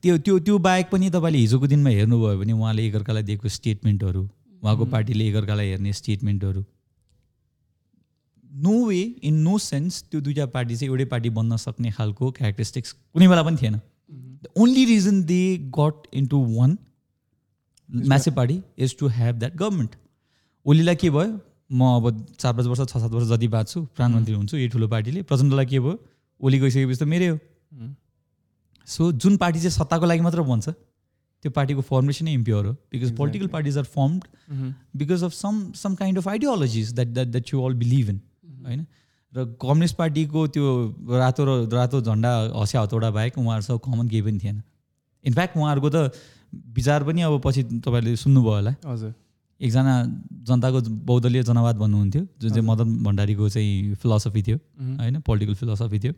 त्यो 0.02 0.16
त्यो 0.18 0.38
त्यो 0.38 0.58
बाहेक 0.58 0.90
पनि 0.90 1.10
तपाईँले 1.10 1.38
हिजोको 1.38 1.66
दिनमा 1.66 1.90
हेर्नुभयो 1.90 2.38
भने 2.38 2.52
उहाँले 2.52 2.86
एकअर्कालाई 2.86 3.22
दिएको 3.22 3.48
स्टेटमेन्टहरू 3.48 4.22
उहाँको 4.62 4.84
Mhm. 4.84 4.90
पार्टीले 4.92 5.28
एकअर्कालाई 5.28 5.68
हेर्ने 5.68 5.92
स्टेटमेन्टहरू 5.92 6.64
no 8.50 8.74
way 8.86 9.00
in 9.22 9.34
no 9.42 9.58
sense 9.58 10.02
त्यो 10.10 10.20
दुइटा 10.20 10.46
पार्टी 10.54 10.76
चाहिँ 10.76 10.90
एउटै 10.90 11.04
पार्टी 11.04 11.30
बन्न 11.30 11.56
सक्ने 11.56 11.90
खालको 11.90 12.30
क्यारेक्टरिस्टिक्स 12.32 12.92
कुनै 12.92 13.28
बेला 13.28 13.42
पनि 13.42 13.56
थिएन। 13.62 13.80
The 14.42 14.49
only 14.56 14.85
reason 14.85 15.23
they 15.25 15.42
got 15.78 16.06
into 16.14 16.44
one 16.56 16.76
massive 17.88 18.35
party 18.35 18.61
is 18.78 18.97
to 18.99 19.09
have 19.09 19.38
that 19.38 19.56
government 19.56 19.97
ओलीलाई 20.66 20.97
के 20.97 21.11
भयो? 21.11 21.38
म 21.73 21.82
अब 21.97 22.26
चार 22.38 22.52
पाँच 22.52 22.66
वर्ष 22.66 22.80
छ 22.82 22.99
सात 22.99 23.11
वर्ष 23.11 23.26
जति 23.28 23.49
बाँच्छु 23.49 23.80
प्रधानमन्त्री 23.87 24.35
हुन्छु 24.35 24.56
यही 24.56 24.68
ठुलो 24.68 24.88
पार्टीले। 24.88 25.23
प्रचण्डलाई 25.23 25.66
के 25.66 25.80
भयो? 25.80 25.99
ओली 26.40 26.59
गइसकेपछि 26.59 26.99
त 26.99 27.09
मेरै 27.09 27.26
हो. 27.26 27.38
सो 28.88 29.11
जुन 29.14 29.37
पार्टी 29.37 29.59
चाहिँ 29.59 29.70
सत्ताको 29.70 30.06
लागि 30.06 30.20
मात्र 30.20 30.42
बन्छ 30.42 30.68
त्यो 30.68 31.50
पार्टीको 31.50 31.80
फर्मेसनै 31.82 32.32
इम्प्योर 32.35 32.66
हो। 32.66 32.73
Because. 32.92 33.16
Political 33.16 33.47
parties 33.49 33.78
are 33.78 33.85
formed. 33.85 34.25
Because 34.97 35.25
of 35.25 35.32
some 35.32 35.73
some 35.75 35.94
kind 35.94 36.18
of 36.18 36.28
ideologies 36.28 36.92
that 36.94 37.09
that 37.09 37.28
that 37.28 37.54
you 37.54 37.62
all 37.64 37.75
believe 37.75 38.09
in 38.09 38.20
होइन? 38.66 38.87
र 39.32 39.44
कम्युनिस्ट 39.62 39.96
पार्टीको 39.96 40.46
त्यो 40.54 40.66
रातो 41.14 41.42
र 41.44 41.50
रातो 41.70 42.00
झन्डा 42.02 42.30
हँस्या 42.54 42.80
हतौडा 42.82 43.10
बाहेक 43.10 43.38
उहाँहरूसँग 43.38 43.78
कमन 43.84 44.08
केही 44.08 44.22
पनि 44.22 44.38
थिएन 44.38 44.62
इनफ्याक्ट 45.25 45.56
उहाँहरूको 45.56 45.88
त 45.90 45.99
विचार 46.75 47.00
पनि 47.04 47.20
अब 47.22 47.40
पछि 47.44 47.62
तपाईँहरूले 47.78 48.16
सुन्नुभयो 48.16 48.54
होला 48.54 48.72
हजुर 48.84 49.12
एकजना 49.60 49.94
जनताको 50.49 50.78
बहुदलीय 51.06 51.42
जनवाद 51.44 51.76
भन्नुहुन्थ्यो 51.76 52.22
जुन 52.40 52.50
चाहिँ। 52.50 52.66
मदन 52.66 52.88
भण्डारीको 53.04 53.49
चाहिँ 53.49 53.94
फिलोसफी 54.02 54.42
थियो. 54.42 54.58
होइन 54.99 55.20
पोलिटिकल 55.20 55.54
फिलोसफी 55.54 55.99
थियो 56.00 56.12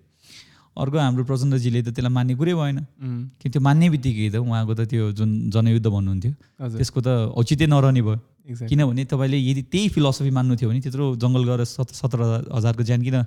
अर्को 0.76 0.96
हाम्रो 0.98 1.24
प्रचण्डजीले 1.28 1.80
त 1.82 1.88
त्यसलाई 1.92 2.12
मान्ने 2.16 2.34
कुरै 2.38 2.54
भएन 2.54 2.78
Mhm. 2.78 3.20
कि 3.42 3.48
त्यो 3.50 3.60
मान्ने 3.60 3.86
बित्तिकै 3.92 4.28
त 4.30 4.36
उहाँको 4.40 4.72
त 4.72 4.80
त्यो 4.88 5.12
जुन 5.12 5.30
जनयुद्ध 5.52 5.86
भन्नुहुन्थ्यो 5.86 6.32
त्यसको 6.80 7.00
त 7.02 7.08
औचित्य 7.36 7.66
नरहने 7.66 8.02
भयो. 8.02 8.16
किनभने 8.46 9.04
तपाईँले 9.04 9.38
यदि 9.38 9.62
त्यही 9.62 9.88
फिलोसफी 9.88 10.30
मान्नु 10.30 10.56
थियो 10.56 10.70
भने 10.70 10.80
त्यत्रो 10.80 11.16
जङ्गल 11.16 11.44
गएर 11.44 11.64
सत 11.64 11.90
सत्र 11.94 12.50
हजारको 12.54 12.82
ज्यान 12.82 13.02
किन 13.02 13.22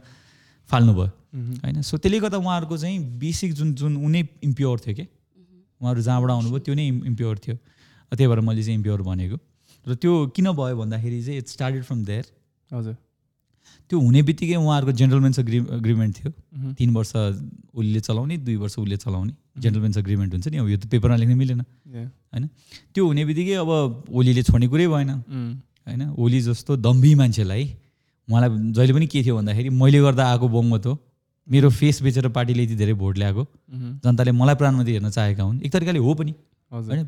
फाल्नुभयो? 0.67 1.11
Mhm. 1.35 1.63
होइन? 1.63 1.81
सो 1.81 1.97
त्यसले 1.97 2.19
गर्दा 2.19 2.37
उहाँहरूको 2.37 2.77
चाहिँ 2.77 3.19
बेसिक 3.19 3.53
जुन 3.53 3.73
जुन 3.75 3.97
उनी 3.97 4.29
इम्प्योर 4.43 4.79
थियो 4.79 4.95
कि? 4.95 5.07
उहाँहरू 5.81 6.01
जहाँबाट 6.01 6.31
आउनुभयो 6.31 6.59
त्यो 6.59 6.75
नै 6.75 6.87
इम्प्योर 6.87 7.37
थियो। 7.37 7.55
त्यही 8.11 8.27
भएर 8.27 8.39
मैले 8.39 8.63
चाहिँ 8.63 8.75
इम्प्योर 8.75 9.01
भनेको। 9.01 9.37
र 9.87 9.95
त्यो 9.95 10.27
किन 10.27 10.51
भयो 10.51 10.77
भन्दाखेरि 10.77 11.23
चाहिँ 11.23 11.39
इट 11.39 11.47
स्टार्टेड 11.47 11.83
फ्रम 11.83 12.05
देयर 12.05 12.25
हजुर। 12.75 12.97
त्यो 13.89 13.99
हुने 13.99 14.21
बित्तिकै 14.21 14.55
उहाँहरूको 14.55 14.91
जेन्टलमेन्स 14.91 15.39
अग्रि 15.39 15.57
एग्रिमेन्ट 15.57 16.15
थियो। 16.15 16.59
Mhm. 16.59 16.73
तिन 16.73 16.89
वर्ष 16.93 17.15
उसले 17.73 17.99
चलाउने 17.99 18.37
दुई 18.37 18.55
वर्ष 18.55 18.79
उसले 18.79 18.97
चलाउने। 18.97 19.33
जेन्टलमेन्स 19.55 19.97
एग्रिमेन्ट 19.97 20.33
हुन्छ 20.33 20.47
नि 20.47 20.57
अब 20.57 20.67
यो 20.69 20.77
त 20.77 20.85
पेपरमा 20.91 21.15
लेख्न 21.15 21.35
मिलेन। 21.35 21.61
Yeah. 21.87 22.09
त्यो 22.93 23.03
हुने 23.07 23.23
बित्तिकै 23.25 23.55
अब 23.63 23.69
ओलीले 24.11 24.43
छोड्ने 24.43 24.67
कुरै 24.67 24.87
भएन. 24.87 25.09
होइन? 25.87 26.01
ओली 26.17 26.39
जस्तो 26.41 26.75
दम्भी 26.77 27.15
मान्छेलाई 27.15 27.63
उहाँलाई 28.27 28.49
जहिले 28.73 28.93
पनि 28.93 29.07
के 29.07 29.23
थियो 29.23 29.35
भन्दाखेरि 29.37 29.69
मैले 29.69 29.99
गर्दा 30.01 30.23
आएको 30.25 30.47
बहुमत 30.49 30.85
हो। 30.85 30.93
मेरो 31.47 31.69
फेस 31.69 32.01
बेचेर 32.01 32.27
पार्टीले 32.33 32.63
यति 32.63 32.75
धेरै 32.75 32.93
भोट 32.97 33.17
ल्याएको. 33.17 33.43
जनताले 34.03 34.31
मलाई 34.33 34.55
प्रधानमन्त्री 34.55 34.93
हेर्न 34.93 35.09
चाहेका 35.09 35.43
हुन्। 35.43 35.61
एक 35.61 35.71
तरिकाले 35.71 35.99
हो 36.01 36.13
पनि। 36.13 36.33
होइन? 36.71 37.07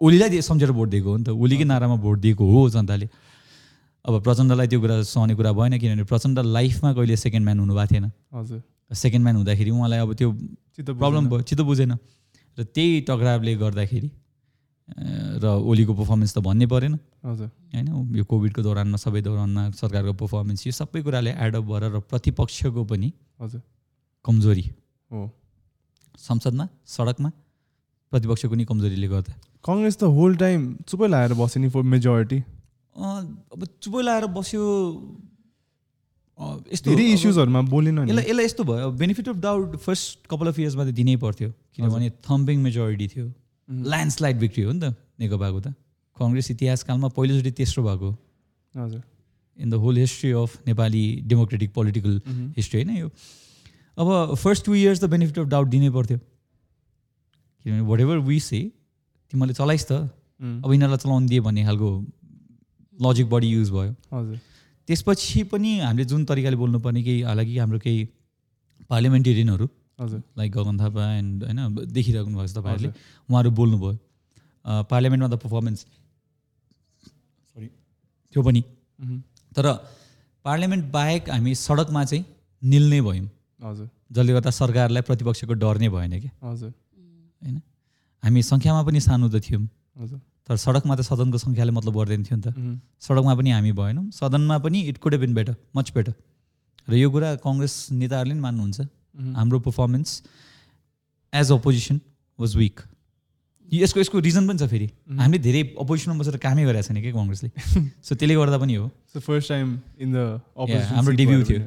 ओलीलाई 0.00 0.40
सम्झेर 0.40 0.72
भोट 0.72 0.88
दिएको 0.88 1.08
हो 1.10 1.16
नि 1.16 1.24
त। 1.24 1.28
ओलीकै 1.36 1.64
नारामा 1.64 1.96
भोट 2.00 2.18
दिएको 2.18 2.44
हो 2.44 2.68
जनताले। 2.72 3.08
अब 4.08 4.22
प्रचण्डलाई 4.24 4.66
त्यो 4.66 4.80
कुरा 4.80 4.96
सहने 5.04 5.34
कुरा 5.36 5.52
भएन 5.52 5.78
किनभने 5.78 6.04
प्रचण्ड 6.08 6.38
लाइफमा 6.38 6.92
कहिले 6.96 7.16
सेकेन्ड 7.16 7.44
म्यान 7.44 7.58
हुनुभएको 7.60 7.92
थिएन। 7.92 8.10
हजुर। 8.34 8.62
सेकेन्ड 8.88 9.22
म्यान 9.24 9.36
हुँदाखेरि 9.36 9.70
उहाँलाई 9.70 9.98
अब 10.00 10.14
त्यो 10.16 10.28
प्रब्लम। 10.78 11.28
भयो 11.28 11.42
चित्त 11.42 11.62
बुझेन। 11.62 11.92
र 12.58 12.62
त्यही 12.64 13.00
टकरावले 13.08 13.54
गर्दाखेरि 13.56 14.10
र 15.42 15.44
ओलीको 15.68 15.92
पर्फर्मेन्स 15.94 16.32
त 16.34 16.38
भन्नै 16.38 16.66
परेन। 16.66 16.94
हजुर। 17.24 17.48
होइन 17.74 17.88
यो 18.16 18.24
कोभिडको 18.24 18.60
दौरानमा 18.62 18.96
सबै 18.96 19.20
दौरानमा 19.22 19.62
सरकारको 19.76 20.12
पर्फर्मेन्स 20.16 20.66
यो 20.66 20.72
सबै 20.72 21.02
कुराले 21.02 21.30
एडअप 21.36 21.64
भएर 21.64 21.84
र 21.92 22.00
प्रतिपक्षको 22.08 22.82
पनि 22.84 23.12
हजुर। 23.40 23.60
कमजोरी। 24.24 24.64
हो। 25.10 25.20
संसदमा 26.18 26.64
सडकमा 26.86 27.30
प्रतिपक्षको 28.12 28.54
नि 28.54 28.64
कमजोरीले 28.64 29.08
गर्दा। 29.08 29.32
कङ्ग्रेस 29.64 29.96
त 29.96 30.02
होल 30.08 30.32
टाइम 30.36 30.60
चुपै 30.88 31.06
लगाएर 31.08 31.32
बस्यो 31.34 31.58
नि 31.62 31.68
फर 31.68 31.82
मेजोरिटी 31.82 32.38
अब 32.96 33.60
चुपै 33.82 34.02
लाएर 34.02 34.26
बस्यो 34.34 34.62
यस्तो 36.38 36.90
धेरै 36.90 37.04
इस्युजहरूमा 37.12 37.60
बोलेन 37.70 37.98
नि 37.98 38.10
यसलाई 38.10 38.24
यसलाई 38.30 38.44
यस्तो 38.44 38.64
भयो। 38.64 38.90
Benefit 38.94 39.28
of 39.28 39.36
doubt 39.42 39.76
first 39.82 40.26
couple 40.30 40.48
of 40.48 40.58
इयर्समा 40.58 40.84
त 40.84 40.94
दिनै 40.94 41.16
पर्थ्यो। 41.18 41.50
किनभने 41.74 42.10
थम्पिङ 42.26 42.56
मेजोरिटी 42.62 43.06
थियो. 43.08 43.26
ल्यान्डस्लाइड 43.68 44.38
भिक्ट्री 44.38 44.62
हो 44.62 44.72
नि 44.72 44.80
त 44.80 44.94
नेकपाको 45.18 45.60
त। 45.60 45.74
कङ्ग्रेस 46.16 46.50
इतिहासकालमा 46.50 47.08
पहिलोचोटि 47.18 47.50
तेस्रो 47.58 47.82
भएको। 47.84 48.10
हजुर। 48.74 49.02
In 49.58 49.70
the 49.70 49.74
whole 49.82 49.98
history 49.98 50.30
of 50.38 50.66
Nepali 50.66 51.04
democratic 51.26 51.72
political. 51.74 52.20
History 52.56 52.82
होइन 52.82 52.96
यो। 52.96 53.08
अब 53.98 54.34
फर्स्ट 54.38 54.64
टु 54.64 54.74
इयर्स 54.74 55.00
त 55.02 55.04
बेनिफिट 55.10 55.38
अफ 55.38 55.46
डाउट 55.48 55.66
दिनै 55.68 55.90
पर्थ्यो। 55.90 56.18
किनभने 56.18 57.82
वाट 57.82 58.00
एभर 58.00 58.18
वी 58.30 58.38
से 58.40 58.60
तिमीले 59.32 59.54
चलाइस् 59.58 59.86
त. 59.90 59.92
अब 60.62 60.70
यिनीहरूलाई 60.72 61.02
चलाउनु 61.02 61.26
दिए 61.28 61.40
भन्ने 61.42 61.64
खालको 61.66 61.88
लजिक 62.98 63.26
बढी 63.30 63.48
युज 63.48 63.70
भयो। 63.70 63.92
हजुर। 64.14 64.38
त्यसपछि 64.88 65.42
पनि 65.52 65.70
हामीले 65.80 66.04
जुन 66.10 66.24
तरिकाले 66.24 66.56
बोल्नुपर्ने 66.56 67.02
केही 67.02 67.20
हालाकि 67.28 67.58
हाम्रो 67.58 67.78
केही 67.78 68.00
पार्लिमेन्टेरियनहरू 68.88 69.66
हजुर। 70.00 70.20
लाइक 70.38 70.50
गगन 70.52 70.76
थापा 70.80 71.04
एन्ड 71.14 71.44
होइन 71.44 71.58
अब 71.58 71.84
देखिराख्नु 71.92 72.36
भएको 72.38 72.48
छ 72.48 72.56
तपाईँहरूले। 72.56 72.90
उहाँहरू 73.28 73.50
बोल्नुभयो। 73.60 73.92
पार्लियामेन्टमा 74.90 75.28
त 75.28 75.36
पर्फर्मेन्स 75.44 75.80
सरी 77.54 77.68
त्यो 78.34 78.42
पनि. 78.42 78.60
तर 79.56 79.66
पार्लियामेन्ट 80.44 80.84
बाहेक 80.92 81.30
हामी 81.30 81.54
सडकमा 81.54 82.04
चाहिँ 82.04 82.24
निल्ने 82.62 83.00
भयौँ। 83.02 83.28
हजुर। 83.60 83.88
जसले 84.12 84.32
गर्दा 84.32 84.50
सरकारलाई 84.56 85.02
प्रतिपक्षको 85.04 85.54
डर 85.62 85.78
नै 85.78 85.88
भएन 85.88 86.12
कि 86.20 86.30
हजुर। 86.42 86.70
होइन? 86.70 87.60
हामी 88.22 88.40
सङ्ख्यामा 88.42 88.82
पनि 88.88 89.00
सानो 89.00 89.28
त 89.28 89.36
थियौँ। 89.44 89.62
हजुर। 90.00 90.20
तर 90.48 90.56
सडकमा 90.56 90.94
त 90.96 91.00
सदनको 91.10 91.38
सङ्ख्याले 91.44 91.72
मतलब 91.78 91.94
गर्दैन 91.98 92.22
थियो 92.24 92.36
नि 92.36 92.42
त. 92.42 92.80
सडकमा 93.06 93.34
पनि 93.40 93.50
हामी 93.50 93.72
भएनौँ 93.80 94.04
सदनमा 94.18 94.58
पनि 94.64 94.80
it 94.90 94.98
could 95.04 95.14
been 95.24 95.34
better 95.38 95.54
much 95.76 95.92
better 95.96 96.12
र 96.88 96.94
यो 96.96 97.10
कुरा 97.10 97.34
कङ्ग्रेस 97.46 97.74
नेताहरूले 97.92 98.34
पनि 98.34 98.42
मान्नुहुन्छ. 98.46 98.80
हाम्रो 99.36 99.58
performance 99.66 100.22
as 101.32 101.52
opposition 101.52 102.00
was 102.38 102.56
weak 102.56 102.80
यसको 103.68 104.00
यसको 104.00 104.18
रिजन 104.24 104.48
पनि 104.48 104.58
छ 104.58 104.68
फेरि. 104.72 104.88
हामीले 105.20 105.38
धेरै 105.44 105.62
अपोजिसनमा 105.84 106.18
बसेर 106.20 106.36
कामै 106.40 106.64
गरेको 106.64 106.88
छैन 106.88 107.00
कि 107.04 107.12
कङ्ग्रेसले। 107.12 107.50
सो 108.06 108.14
त्यसले 108.16 108.34
गर्दा 108.40 108.58
पनि 108.64 108.74
हो। 108.80 108.90
First 109.20 109.52
time 109.52 109.70
in 110.00 110.16
the 110.16 110.40
opposition. 110.56 110.94
हाम्रो 110.96 111.12
भयो 111.20 111.42
थियो। 111.48 111.60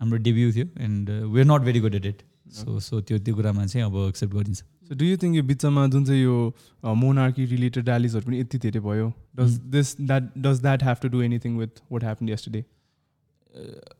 हाम्रो 0.00 0.18
डेब्यू 0.28 0.52
थियो। 0.56 0.66
And 0.88 1.10
we are 1.34 1.46
not 1.52 1.60
very 1.68 1.80
good 1.84 1.94
at 2.00 2.06
it 2.06 2.22
so 2.56 2.80
so 2.80 3.00
त्यो 3.04 3.18
त्यो 3.26 3.34
कुरामा 3.36 3.66
चाहिँ 3.66 3.84
अब 3.86 3.96
एक्सेप्ट 4.08 4.34
गरिन्छ। 4.34 4.62
So 4.92 4.96
do 4.96 5.06
you 5.06 5.16
think 5.16 5.36
यो 5.36 5.42
बिचमा 5.42 5.86
जुन 5.88 6.04
चाहिँ 6.04 6.22
यो 6.22 6.94
मोनार्की 7.02 7.44
रिलेटेड 7.46 7.88
ऱ्यालिजहरू 7.88 8.26
पनि 8.26 8.40
यति 8.40 8.58
धेरै 8.58 8.80
भयो? 8.80 9.06
Does. 9.36 9.58
This 9.74 9.96
that 10.00 10.22
does 10.38 10.60
that 10.62 10.82
have 10.84 10.96
to 11.02 11.08
do 11.08 11.22
anything 11.22 11.56
with 11.58 11.80
what 11.92 12.04
happen 12.04 12.28
yesterday 12.28 12.64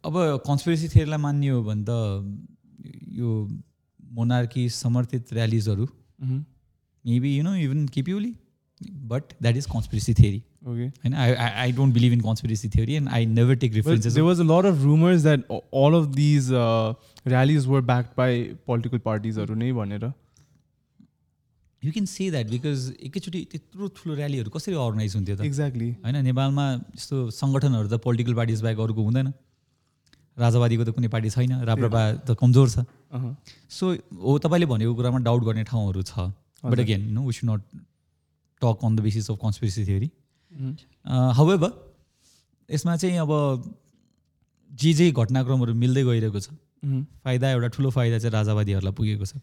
अब 0.04 0.18
कन्सपिरेसी 0.46 0.88
थियरीलाई 0.88 1.18
मान्ने 1.18 1.48
हो 1.48 1.62
भने 1.62 1.84
त 1.88 1.90
यो 3.20 3.32
मोनार्की 4.20 4.68
समर्थित 4.68 5.32
ऱ्यालिजहरू 5.32 5.88
maybe 7.04 7.36
you 7.36 7.42
know 7.42 7.54
even 7.64 7.86
KP 7.96 8.12
Oli 8.12 8.34
but 9.12 9.32
that 9.42 9.56
is 9.56 9.66
conspiracy 9.72 10.14
theory 10.14 10.42
okay 10.68 10.86
होइन 10.86 11.14
I 11.14 11.32
I 11.34 11.72
don't 11.72 11.94
believe 11.94 12.12
in 12.12 12.20
conspiracy 12.20 12.68
theory 12.76 12.94
and 12.94 13.08
I 13.08 13.26
never 13.26 13.54
take 13.54 13.72
But 13.72 13.76
references 13.76 14.14
there 14.14 14.30
was 14.32 14.42
a 14.44 14.50
lot 14.54 14.68
of 14.72 14.84
rumors 14.84 15.22
that 15.22 15.48
all 15.82 16.02
of 16.02 16.10
these 16.16 16.52
uh, 16.64 16.92
rallies 17.34 17.70
were 17.74 17.82
backed 17.92 18.14
by 18.22 18.32
political 18.72 19.08
parties 19.08 19.38
नै 19.62 19.72
भनेर. 19.72 20.12
You 21.82 21.92
can 21.92 22.06
say 22.06 22.30
that 22.30 22.46
because 22.50 22.78
एकैचोटि 23.08 23.40
त्यत्रो 23.52 23.88
ठुलो 23.98 24.12
ऱ्यालीहरू 24.16 24.50
कसरी 24.56 24.74
organise 24.74 25.12
हुन्थ्यो 25.16 25.36
त? 25.36 25.40
Exactly 25.42 25.90
होइन 26.04 26.16
नेपालमा 26.24 26.64
यस्तो 26.96 27.16
सङ्गठनहरू 27.34 27.88
त 27.88 28.00
पोलिटिकल 28.06 28.34
पार्टिज 28.40 28.62
बाहेक 28.62 28.78
अरूको 28.86 29.02
हुँदैन। 29.02 29.28
राजावादीको 30.36 30.84
त 30.84 30.90
कुनै 30.96 31.08
पार्टी 31.14 31.30
छैन 31.36 31.52
राप्रपा 31.68 32.02
त 32.24 32.38
कमजोर 32.40 32.68
छ। 32.70 32.76
सो 33.68 33.84
हो 34.24 34.38
तपाईँले 34.40 34.66
भनेको 34.72 34.94
कुरामा 34.94 35.18
डाउट 35.28 35.42
गर्ने 35.44 35.64
ठाउँहरू 35.70 36.02
छ। 36.02 36.30
But. 36.64 36.78
Again 36.80 37.02
no 37.12 37.20
we 37.26 37.32
should 37.34 37.50
not 37.50 37.62
talk 38.62 38.76
on 38.86 38.96
the 38.96 39.00
basis 39.02 39.30
of 39.30 39.38
conspiracy 39.42 39.84
theory 39.86 40.10
Mm-hmm. 40.52 41.32
However 41.36 41.70
यसमा 42.68 42.96
चाहिँ 42.96 43.18
अब 43.18 43.30
जे 44.70 44.92
जे 44.92 45.04
घटनाक्रमहरू 45.10 45.72
मिल्दै 45.74 46.02
गइरहेको 46.04 46.40
छ 46.44 46.52
फाइदा 47.24 47.50
एउटा 47.50 47.68
ठुलो 47.72 47.90
फाइदा 47.90 48.18
चाहिँ 48.18 48.32
राजावादीहरूलाई 48.32 48.92
पुगेको 48.92 49.24
छ। 49.24 49.40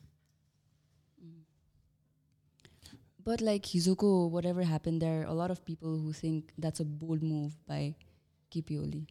But 3.30 3.42
like 3.46 3.66
Hizoko, 3.70 4.10
whatever 4.36 4.64
happened, 4.68 5.02
there 5.06 5.18
are 5.22 5.26
a 5.32 5.38
lot 5.40 5.52
of 5.54 5.58
people 5.66 5.98
who 6.04 6.12
think 6.20 6.54
that's 6.66 6.84
a 6.84 6.86
bold 7.02 7.26
move 7.32 7.52
by 7.72 7.82
Kipioli. 8.52 9.02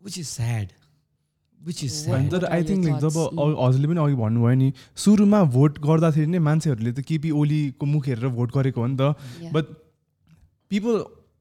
Which 0.00 0.18
is 0.18 0.26
sad 0.26 0.68
which 1.60 1.82
is 1.84 1.96
तर 2.30 2.44
आई 2.44 2.64
थिङ्क 2.68 2.84
लाइक 2.84 2.96
जब 3.02 3.16
हजुरले 3.58 3.88
पनि 3.88 4.00
अघि 4.04 4.14
भन्नुभयो 4.20 4.54
नि 4.62 4.72
सुरुमा 5.02 5.42
भोट 5.56 5.78
गर्दाखेरि 5.84 6.30
नै 6.34 6.38
मान्छेहरूले 6.46 6.92
त 6.92 7.04
केपी 7.10 7.30
ओलीको 7.42 7.86
मुख 7.90 8.08
हेरेर 8.12 8.28
भोट 8.38 8.54
गरेको 8.56 8.80
हो 8.80 8.86
नि 8.86 8.96
त. 9.00 9.02
But 9.54 9.64
people 10.70 10.98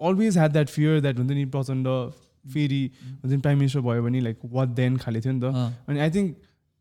always 0.09 0.37
had 0.37 0.51
that 0.57 0.69
fear 0.75 0.99
that 1.07 1.17
हुन्छ 1.23 1.31
नि 1.31 1.45
प्रचण्ड 1.57 1.87
फेरि 2.53 2.83
हुन्छ 3.01 3.33
नि 3.33 3.41
प्राइम 3.47 3.57
मिनिस्टर 3.63 3.81
भयो 3.89 4.03
भने 4.07 4.21
लाइक 4.29 4.37
वाट 4.57 4.69
देन 4.81 4.97
खाले 5.05 5.21
थियो 5.21 5.33
नि 5.33 5.41
त। 5.41 5.45
अनि 5.89 5.99
आई 5.99 6.09
थिङ्क 6.17 6.29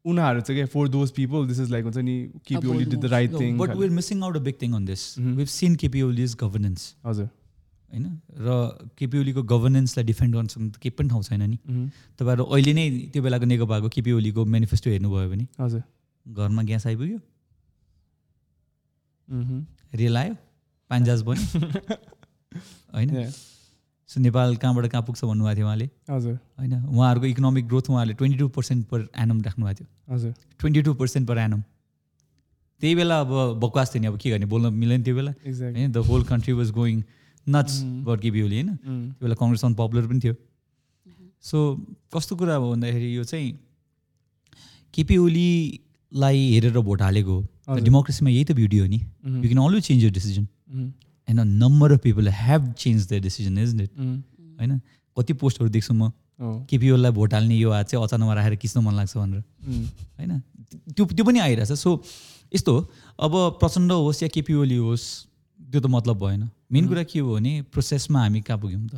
उनीहरू 0.05 0.41
चाहिँ 0.41 0.65
for 0.67 0.89
those 0.89 1.11
people 1.11 1.47
this 1.47 1.61
is 1.61 1.71
like 1.71 1.85
हुन्छ 1.85 1.97
नि 1.97 2.17
KP 2.47 2.69
Oli 2.69 2.85
did 2.85 3.01
the 3.01 3.07
right 3.07 3.41
thing 3.41 3.59
but 3.59 3.75
we're 3.77 3.91
missing 3.91 4.23
out 4.23 4.37
a 4.37 4.41
big 4.41 4.55
thing 4.63 4.75
on 4.75 4.85
this. 4.85 5.19
We've 5.19 5.47
seen 5.47 5.75
KP 5.77 6.03
Oli's 6.03 6.37
governance 6.41 6.95
हजुर। 7.07 7.29
होइन? 7.91 8.21
र 8.39 8.89
केपी 8.99 9.19
ओलीको 9.19 9.43
गभर्नेन्सलाई 9.43 10.05
डिफेन्ड 10.05 10.35
गर्न 10.35 10.47
सक्नु 10.47 10.71
त 10.71 10.77
केही 10.77 10.91
पनि 10.91 11.09
ठाउँ 11.09 11.23
छैन 11.23 11.43
नि। 11.43 11.59
मह्म. 11.69 11.91
तपाईँहरू 12.19 12.45
अहिले 12.45 12.73
नै 12.73 12.91
त्यो 13.13 13.23
बेलाको 13.23 13.45
नेकपाको 13.45 13.89
केपी 13.89 14.13
ओलीको 14.13 14.45
मेनिफेस्टो 14.45 14.91
हेर्नुभयो 14.91 15.29
भने। 15.31 15.47
हजुर। 15.61 15.83
घरमा 16.27 16.63
ग्यास 16.63 16.87
आइपुग्यो। 16.87 17.19
मह्म. 19.29 19.67
रेल 19.95 20.17
आयो। 20.17 20.35
पान्जाज 20.91 21.23
बन्यो। 21.23 21.97
होइन. 22.95 23.33
सो 24.11 24.21
नेपाल 24.21 24.57
कहाँबाट 24.57 24.87
कहाँ 24.91 25.03
पुग्छ 25.07 25.25
भन्नुभएको 25.25 25.57
थियो 25.57 25.67
उहाँले? 25.67 25.87
हजुर। 26.11 26.35
होइन 26.59 26.73
उहाँहरूको 26.75 27.27
इकोनोमिक 27.27 27.67
ग्रोथ 27.69 27.91
उहाँहरूले 27.91 28.15
twenty 28.15 28.39
two 28.39 28.49
percent 28.57 28.87
per 28.87 29.09
annum 29.17 29.41
राख्नुभएको 29.43 29.79
थियो। 29.79 30.15
हजुर। 30.15 30.35
Twenty 30.59 30.83
two 30.83 30.95
percent 30.95 31.29
per 31.29 31.39
annum 31.39 31.63
त्यही 32.81 32.95
बेला 32.95 33.21
अब 33.21 33.61
बकवास 33.63 33.95
थियो 33.95 34.01
नि 34.01 34.07
अब 34.07 34.17
के 34.19 34.31
गर्ने 34.31 34.47
बोल्न 34.51 34.73
मिलेन 34.75 35.03
त्यो 35.03 35.15
बेला। 35.15 35.33
होइन 35.47 35.93
the 35.93 35.97
whole 36.11 36.23
country 36.27 36.53
was 36.59 36.71
going 36.73 37.03
nuts 37.47 37.75
KP 38.23 38.43
Oli 38.43 38.57
होइन? 38.57 38.77
त्यो 38.77 39.23
बेला 39.23 39.35
कङ्ग्रेस 39.35 39.65
अनपपुलर 39.65 40.07
पनि 40.07 40.21
थियो। 40.25 40.35
सो 41.43 41.59
कस्तो 42.15 42.37
कुरा 42.37 42.57
अब 42.57 42.65
भन्दाखेरि 42.71 43.17
यो 43.17 43.25
चाहिँ 43.25 43.53
केपी 44.95 45.17
ओलीलाई 45.17 46.39
हेरेर 46.53 46.79
भोट 46.81 47.03
हालेको 47.03 47.39
हो। 47.39 47.79
डेमोक्रेसीमा 47.79 48.31
यही 48.31 48.45
त 48.45 48.53
ब्युटी 48.59 48.79
हो 48.79 48.87
नि. 48.87 48.99
You 48.99 49.49
can 49.49 49.63
always 49.65 49.83
change 49.85 50.05
your 50.05 50.13
decision. 50.13 50.47
And 51.31 51.41
a 51.41 51.45
number 51.63 51.93
of 51.93 52.01
people 52.03 52.29
have 52.37 52.73
change 52.79 53.07
the 53.13 53.21
decision 53.23 53.59
is 53.59 53.81
it. 53.81 53.91
होइन 54.59 54.81
कति 55.17 55.33
पोस्टहरू 55.43 55.71
देख्छु 55.71 55.95
म 55.95 56.03
हो. 56.41 56.67
केपी 56.71 56.91
ओलीलाई 56.91 57.13
भोट 57.13 57.35
हाल्ने 57.35 57.57
यो 57.57 57.71
हात 57.71 57.87
चाहिँ 57.89 58.05
अचानकमा 58.05 58.35
राखेर 58.35 58.57
खिच्न 58.57 58.81
मन 58.81 58.95
लाग्छ 58.97 59.17
भनेर. 59.17 59.43
होइन 60.19 60.33
त्यो 60.95 61.05
त्यो 61.07 61.25
पनि 61.25 61.39
आइरहेछ 61.39 61.73
सो 61.79 61.91
यस्तो 62.53 62.73
हो 62.73 62.81
अब 63.19 63.33
प्रचण्ड 63.61 63.93
होस् 63.93 64.23
या 64.23 64.29
केपी 64.35 64.55
ओली 64.55 64.77
होस् 64.77 65.07
त्यो 65.61 65.81
त 65.81 65.87
मतलब 65.87 66.17
भएन 66.19 66.49
मेन 66.73 66.89
कुरा 66.89 67.03
के 67.07 67.19
हो 67.19 67.35
भने 67.35 67.53
प्रोसेसमा 67.73 68.21
हामी 68.21 68.41
कहाँ 68.41 68.59
पुग्यौँ 68.61 68.89
त. 68.89 68.95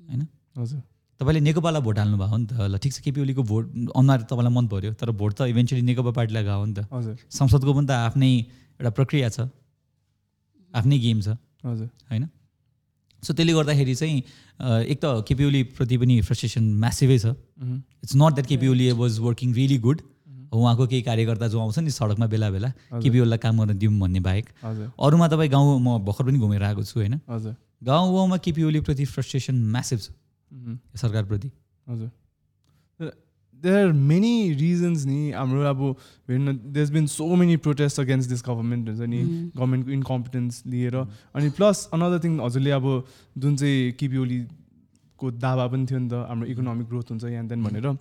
होइन 0.00 0.26
हजुर 0.56 0.80
तपाईँले 1.20 1.40
नेकपालाई 1.40 1.82
भोट 1.82 1.98
हाल्नु 1.98 2.16
भएको 2.16 2.30
हो 2.30 2.36
नि 2.38 2.46
त 2.46 2.52
ल 2.60 2.78
ठिक 2.78 2.92
छ 2.92 3.00
केपी 3.04 3.20
ओलीको 3.20 3.42
भोट 3.42 3.64
अनुहार 3.96 4.20
तपाईँलाई 4.30 4.52
मन 4.54 4.66
पऱ्यो 4.68 4.92
तर 5.00 5.10
भोट 5.20 5.32
त 5.34 5.40
इभेन्चुली 5.52 5.82
नेकपा 5.82 6.12
पार्टीलाई 6.18 6.44
गएको 6.44 6.58
हो 6.60 6.66
नि 6.66 6.74
त 6.78 6.80
संसदको 7.32 7.72
पनि 7.72 7.86
त 7.86 7.90
आफ्नै 8.06 8.30
एउटा 8.80 8.90
प्रक्रिया 8.98 9.28
छ 9.28 9.48
आफ्नै 10.76 10.98
गेम 10.98 11.20
छ। 11.20 11.36
हजुर। 11.64 11.88
होइन? 12.10 12.28
सो 13.22 13.32
त्यसले 13.34 13.52
गर्दाखेरि 13.52 13.94
चाहिँ 13.94 14.18
एक 14.86 14.98
त 15.02 15.24
केपी 15.28 15.44
ओलीप्रति 15.44 15.96
पनि 15.98 16.20
फ्रस्ट्रेसन 16.22 16.64
म्यासिभै 16.82 17.18
छ. 17.18 17.26
It's 18.04 18.14
not 18.16 18.32
that 18.34 18.46
KP 18.46 18.68
Oli 18.68 18.90
was 19.00 19.18
working 19.20 19.54
really 19.54 19.78
good 19.78 20.00
उहाँको 20.52 20.86
केही 20.86 21.02
कार्यकर्ता 21.02 21.46
जो 21.48 21.60
आउँछ 21.60 21.78
नि 21.78 21.90
सडकमा 21.90 22.26
बेला 22.26 22.50
बेला 22.50 22.68
केपी 23.02 23.20
ओलीलाई 23.20 23.38
काम 23.38 23.60
गर्न 23.60 23.78
दिउँ 23.78 23.98
भन्ने 24.00 24.20
बाहेक। 24.20 24.46
अरूमा 24.96 25.26
तपाईँ 25.28 25.50
गाउँ 25.50 25.80
म 25.80 25.98
भर्खर 26.06 26.24
पनि 26.24 26.38
घुमेर 26.38 26.62
आएको 26.62 26.82
छु 26.84 27.00
होइन? 27.00 27.20
हजुर। 27.28 27.54
गाउँ 27.82 28.14
गाउँमा 28.14 28.36
केपी 28.44 28.62
ओलीप्रति 28.62 29.04
फ्रस्ट्रेसन 29.04 29.56
म्यासिभ 29.74 29.98
छ. 30.00 30.08
सरकारप्रति। 30.96 31.50
हजुर। 31.86 32.10
देयर 33.62 33.86
आर 33.86 33.92
मेनी 33.92 34.52
रिजन्स 34.54 35.04
नि 35.06 35.30
हाम्रो 35.32 35.62
अब 35.70 35.82
हेर्नु 36.30 36.52
there 36.72 36.90
been 36.92 37.06
so 37.08 37.26
many 37.36 37.56
protest 37.66 38.00
against 38.00 38.30
this 38.30 38.42
government 38.46 38.88
हुन्छ 38.88 39.08
नि 39.08 39.22
गभर्मेन्टको 39.56 39.92
इन्कम्पिटेन्स 39.92 40.62
लिएर 40.66 40.96
अनि 40.96 41.48
प्लस 41.56 41.88
अनदर 41.92 42.18
थिङ 42.24 42.40
हजुरले 42.40 42.70
अब 42.78 42.90
जुन 43.38 43.56
चाहिँ 43.56 43.92
केपी 44.00 44.18
ओलीको 44.18 45.30
दावा 45.38 45.66
पनि 45.68 45.86
थियो 45.86 45.98
नि 45.98 46.08
त 46.08 46.26
हाम्रो 46.28 46.46
इकोनोमिक 46.48 46.88
ग्रोथ 46.88 47.10
हुन्छ 47.10 47.24
यहाँ 47.26 47.48
त्यहाँ 47.48 47.64
भनेर 47.64 47.96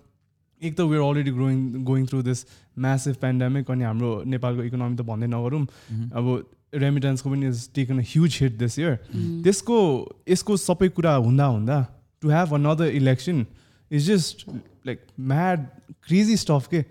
एक 0.62 0.76
त 0.76 0.82
we're 0.84 1.02
already 1.04 1.32
growing 1.32 1.58
going 1.86 2.06
through 2.08 2.22
this 2.24 2.46
massive 2.80 3.16
pandemic 3.22 3.72
अनि 3.72 3.84
हाम्रो 3.84 4.12
नेपालको 4.28 4.64
इकोनोमी 4.64 4.96
त 4.96 5.02
भन्दै 5.10 5.28
नगरौँ 5.28 5.66
अब 6.20 6.26
रेमिटेन्सको 6.84 7.30
पनि 7.30 7.48
is 7.48 7.68
taken 7.76 8.00
a 8.00 8.06
huge 8.14 8.38
hit 8.42 8.58
this 8.60 8.80
year 8.80 8.96
त्यसको 9.44 9.78
यसको 10.30 10.58
सबै 10.62 10.90
कुरा 10.96 11.16
हुँदा 11.28 11.46
हुँदा 11.56 11.78
to 12.22 12.30
have 12.30 12.54
another 12.56 12.98
election 13.00 13.46
is 13.92 14.08
just 14.08 14.46
like 14.88 15.06
mad 15.20 15.66
crazy 16.04 16.38
stuff 16.38 16.68
के 16.72 16.86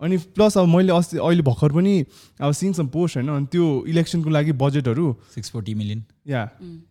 अनि 0.00 0.16
प्लस 0.18 0.58
अब 0.58 0.66
मैले 0.68 0.92
अस्ति 0.92 1.18
अहिले 1.18 1.42
भर्खर 1.42 1.72
पनि 1.72 2.04
अब 2.40 2.52
सिङ 2.52 2.72
सम 2.72 2.88
पोस्ट 2.88 3.16
होइन? 3.16 3.28
अनि 3.28 3.46
त्यो 3.46 3.84
इलेक्सनको 3.86 4.30
लागि 4.30 4.52
बजेटहरू 4.52 5.16
सिक्स 5.34 5.50
फोर्टी 5.50 5.74
मिलियन 5.74 6.04
या 6.28 6.42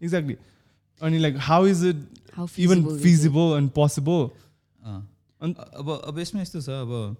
एक्ज्याक्टली 0.03 0.35
अनि 1.01 1.17
like 1.17 1.35
how 1.39 1.67
is 1.67 1.85
it 1.85 2.07
How 2.35 2.47
even 2.59 2.75
feasible 2.75 2.91
is 2.91 2.97
it? 2.97 3.03
Feasible 3.03 3.57
and 3.57 3.71
possible 3.71 4.29
अब 5.41 6.01
अब 6.07 6.19
यसमा 6.19 6.41
यस्तो 6.41 6.61
छ 6.61 6.69
अब 6.69 7.15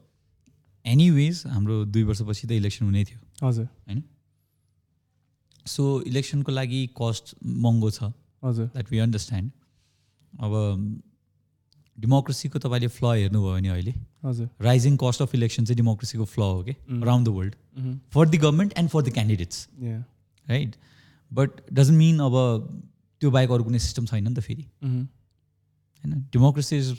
एनिवेज 0.85 1.43
हाम्रो 1.47 1.85
दुई 1.85 2.03
वर्षपछि 2.03 2.47
त 2.47 2.51
इलेक्सन 2.51 2.85
हुने 2.85 3.03
थियो। 3.03 3.47
हजुर। 3.47 3.65
होइन? 3.65 4.03
सो 5.65 6.01
इलेक्सनको 6.01 6.51
लागि 6.51 6.89
कस्ट 7.01 7.35
महँगो 7.45 7.91
छ। 7.91 8.11
हजुर। 8.43 8.65
द्याट 8.65 8.91
वी 8.91 8.97
अन्डरस्ट्यान्ड 8.97 9.51
अब 10.41 10.51
डेमोक्रेसीको 11.97 12.59
तपाईँले 12.59 12.87
फ्ल 12.87 13.13
हेर्नुभयो 13.15 13.53
भने 13.53 13.69
अहिले 13.69 13.93
हजुर 14.25 14.49
राइजिङ 14.61 14.97
कस्ट 15.03 15.21
अफ 15.21 15.35
इलेक्सन 15.35 15.65
चाहिँ 15.65 15.77
डेमोक्रेसीको 15.77 16.25
फ्ल 16.25 16.41
हो 16.41 16.63
कि. 16.63 16.71
Around 17.01 17.27
the 17.27 17.31
world. 17.37 17.55
For 18.13 18.27
the 18.29 18.35
government 18.35 18.73
and 18.77 18.89
for 18.89 19.01
the 19.01 19.13
candidates. 19.13 19.67
Right 20.47 20.75
but 21.31 21.61
doesn't 21.73 21.97
mean 21.97 22.19
अब 22.19 22.35
त्यो 23.21 23.31
बाहेक 23.31 23.51
अरू 23.51 23.63
कुनै 23.63 23.79
सिस्टम 23.79 24.05
छैन 24.05 24.27
नि 24.27 24.33
त 24.35 24.39
फेरि 24.39 24.65
मह्म. 24.83 25.07
होइन 26.03 26.21
democracy 26.33 26.77
is 26.77 26.93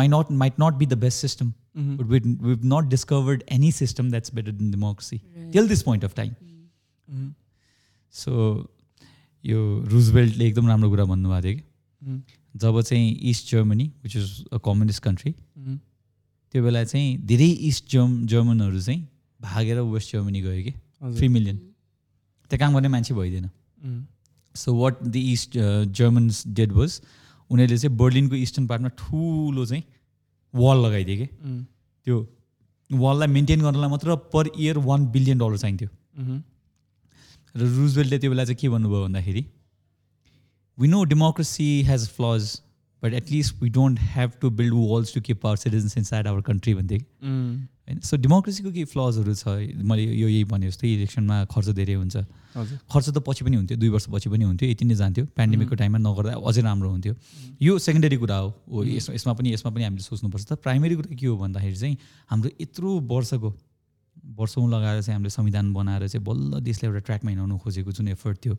my 0.00 0.08
not 0.08 0.30
might 0.44 0.60
not 0.60 0.74
be 0.78 0.86
the 0.86 0.98
best 1.06 1.20
system 1.20 1.52
we've 1.74 2.64
not 2.70 2.88
discovered 2.92 3.42
any 3.56 3.68
system 3.74 4.08
that's 4.14 4.32
better 4.38 4.52
than 4.56 4.72
democracy 4.72 5.18
till 5.52 5.68
this 5.68 5.82
point 5.86 6.02
of 6.04 6.16
time. 6.18 6.34
मह्म. 7.08 7.32
So 8.14 8.32
यो 9.44 9.60
रुजवेल्टले 9.92 10.46
एकदम 10.46 10.68
राम्रो 10.68 10.90
कुरा 10.90 11.04
भन्नुभएको 11.04 11.42
थियो 11.42 11.56
कि 11.56 11.62
मह्म. 12.02 12.20
जब 12.54 12.80
चाहिँ 12.80 13.10
East 13.30 13.50
Germany 13.50 13.84
which 14.02 14.16
is 14.16 14.44
a 14.52 14.58
communist 14.64 15.02
country. 15.02 15.32
त्यो 16.54 16.62
बेला 16.62 16.84
चाहिँ 16.84 17.16
धेरै 17.26 17.48
इस्ट 17.68 17.90
जर्म 17.90 18.26
जर्मनहरू 18.26 18.80
चाहिँ 18.80 19.00
भागेर 19.40 19.80
वेस्ट 19.80 20.12
जर्मनी 20.12 20.40
गयो 20.42 20.62
कि. 20.64 20.72
थ्री 21.18 21.28
मिलियन 21.28 21.56
त्यहाँ 21.56 22.58
काम 22.58 22.74
गर्ने 22.74 22.88
मान्छे 22.88 23.14
भइदिएन. 23.14 23.48
So 24.54 24.74
what 24.74 25.02
the 25.02 25.16
East 25.16 25.58
Germans 25.98 26.46
did 26.48 26.72
was 26.72 27.00
उनीहरूले 27.50 27.78
चाहिँ 27.78 27.96
बर्लिनको 27.96 28.34
इस्टर्न 28.36 28.66
पार्टमा 28.66 28.88
ठुलो 28.98 29.64
चाहिँ 29.66 29.84
वाल 30.54 30.84
लगाइदिए 30.86 31.16
कि 31.16 31.24
मह्म. 31.24 31.64
त्यो 32.06 32.16
वाललाई 32.90 33.28
मेन्टेन 33.28 33.60
गर्नलाई 33.62 33.90
मात्र 33.90 34.16
per 34.34 34.50
year 34.58 34.78
one 34.86 35.06
billion 35.12 35.38
dollar 35.38 35.56
चाहिन्थ्यो 35.56 35.88
मह्म. 35.88 36.42
र 37.54 37.60
रुजवेल्टले 37.76 38.18
त्यो 38.18 38.30
बेला 38.30 38.44
चाहिँ 38.44 38.56
के 38.60 38.68
भन्नुभयो 38.68 39.02
भन्दाखेरि 39.04 39.42
has 40.78 42.08
flaws 42.08 42.60
but 43.02 43.14
at least 43.14 43.62
we 43.62 43.68
don't 43.70 43.98
have 44.00 44.32
to 44.40 44.50
build 44.50 44.74
walls 44.74 45.14
to 45.14 45.20
keep 45.20 45.46
our 45.46 45.56
citizens 45.56 45.96
inside 46.04 46.26
our 46.26 46.40
country 46.40 46.74
भन्थ्यो 46.74 46.98
कि 46.98 47.04
मह्म. 47.22 47.66
होइन 47.88 48.00
सो 48.00 48.16
डेमोक्रेसीको 48.16 48.70
केही 48.72 48.84
फ्लजहरू 48.84 49.34
छ। 49.34 49.46
मैले 49.82 50.02
यो 50.02 50.28
यही 50.28 50.44
भने 50.44 50.66
जस्तो 50.68 50.86
इलेक्सनमा 50.86 51.44
खर्च 51.50 51.68
धेरै 51.74 51.94
हुन्छ। 51.94 52.16
खर्च 52.92 53.08
त 53.08 53.18
पछि 53.26 53.44
पनि 53.44 53.56
हुन्थ्यो 53.56 53.76
दुई 53.78 53.88
वर्षपछि 53.88 54.30
पनि 54.30 54.44
हुन्थ्यो 54.44 54.68
यति 54.70 54.84
नै 54.84 54.94
जान्थ्यो। 54.94 55.24
पेन्डेमिकको 55.36 55.74
टाइममा 55.74 55.98
नगर्दा 55.98 56.32
अझै 56.46 56.62
राम्रो 56.62 56.90
हुन्थ्यो। 56.90 57.14
यो 57.62 57.78
सेकेन्डरी 57.78 58.16
कुरा 58.16 58.36
हो। 58.36 58.48
हो 58.70 58.84
यस 58.84 59.10
यसमा 59.10 59.32
पनि 59.34 59.52
यसमा 59.54 59.70
पनि 59.74 59.84
हामीले 59.84 60.02
सोच्नुपर्छ। 60.02 60.44
त 60.46 60.52
प्राइमेरी 60.62 60.94
कुरा 60.94 61.16
के 61.16 61.26
हो 61.26 61.36
भन्दाखेरि 61.42 61.76
चाहिँ 61.76 61.96
हाम्रो 62.30 62.50
यत्रो 62.60 62.90
वर्षको 63.10 63.50
वर्षौँ 64.38 64.68
लगाएर 64.70 65.00
चाहिँ 65.02 65.14
हामीले 65.14 65.30
संविधान 65.30 65.72
बनाएर 65.72 66.06
चाहिँ 66.08 66.24
बल्ल 66.24 66.60
देशलाई 66.62 66.92
एउटा 66.92 67.04
ट्र्याकमा 67.06 67.30
हिँडाउनु 67.30 67.58
खोजेको 67.58 67.92
जुन 67.92 68.08
एफर्ट 68.08 68.44
थियो. 68.44 68.54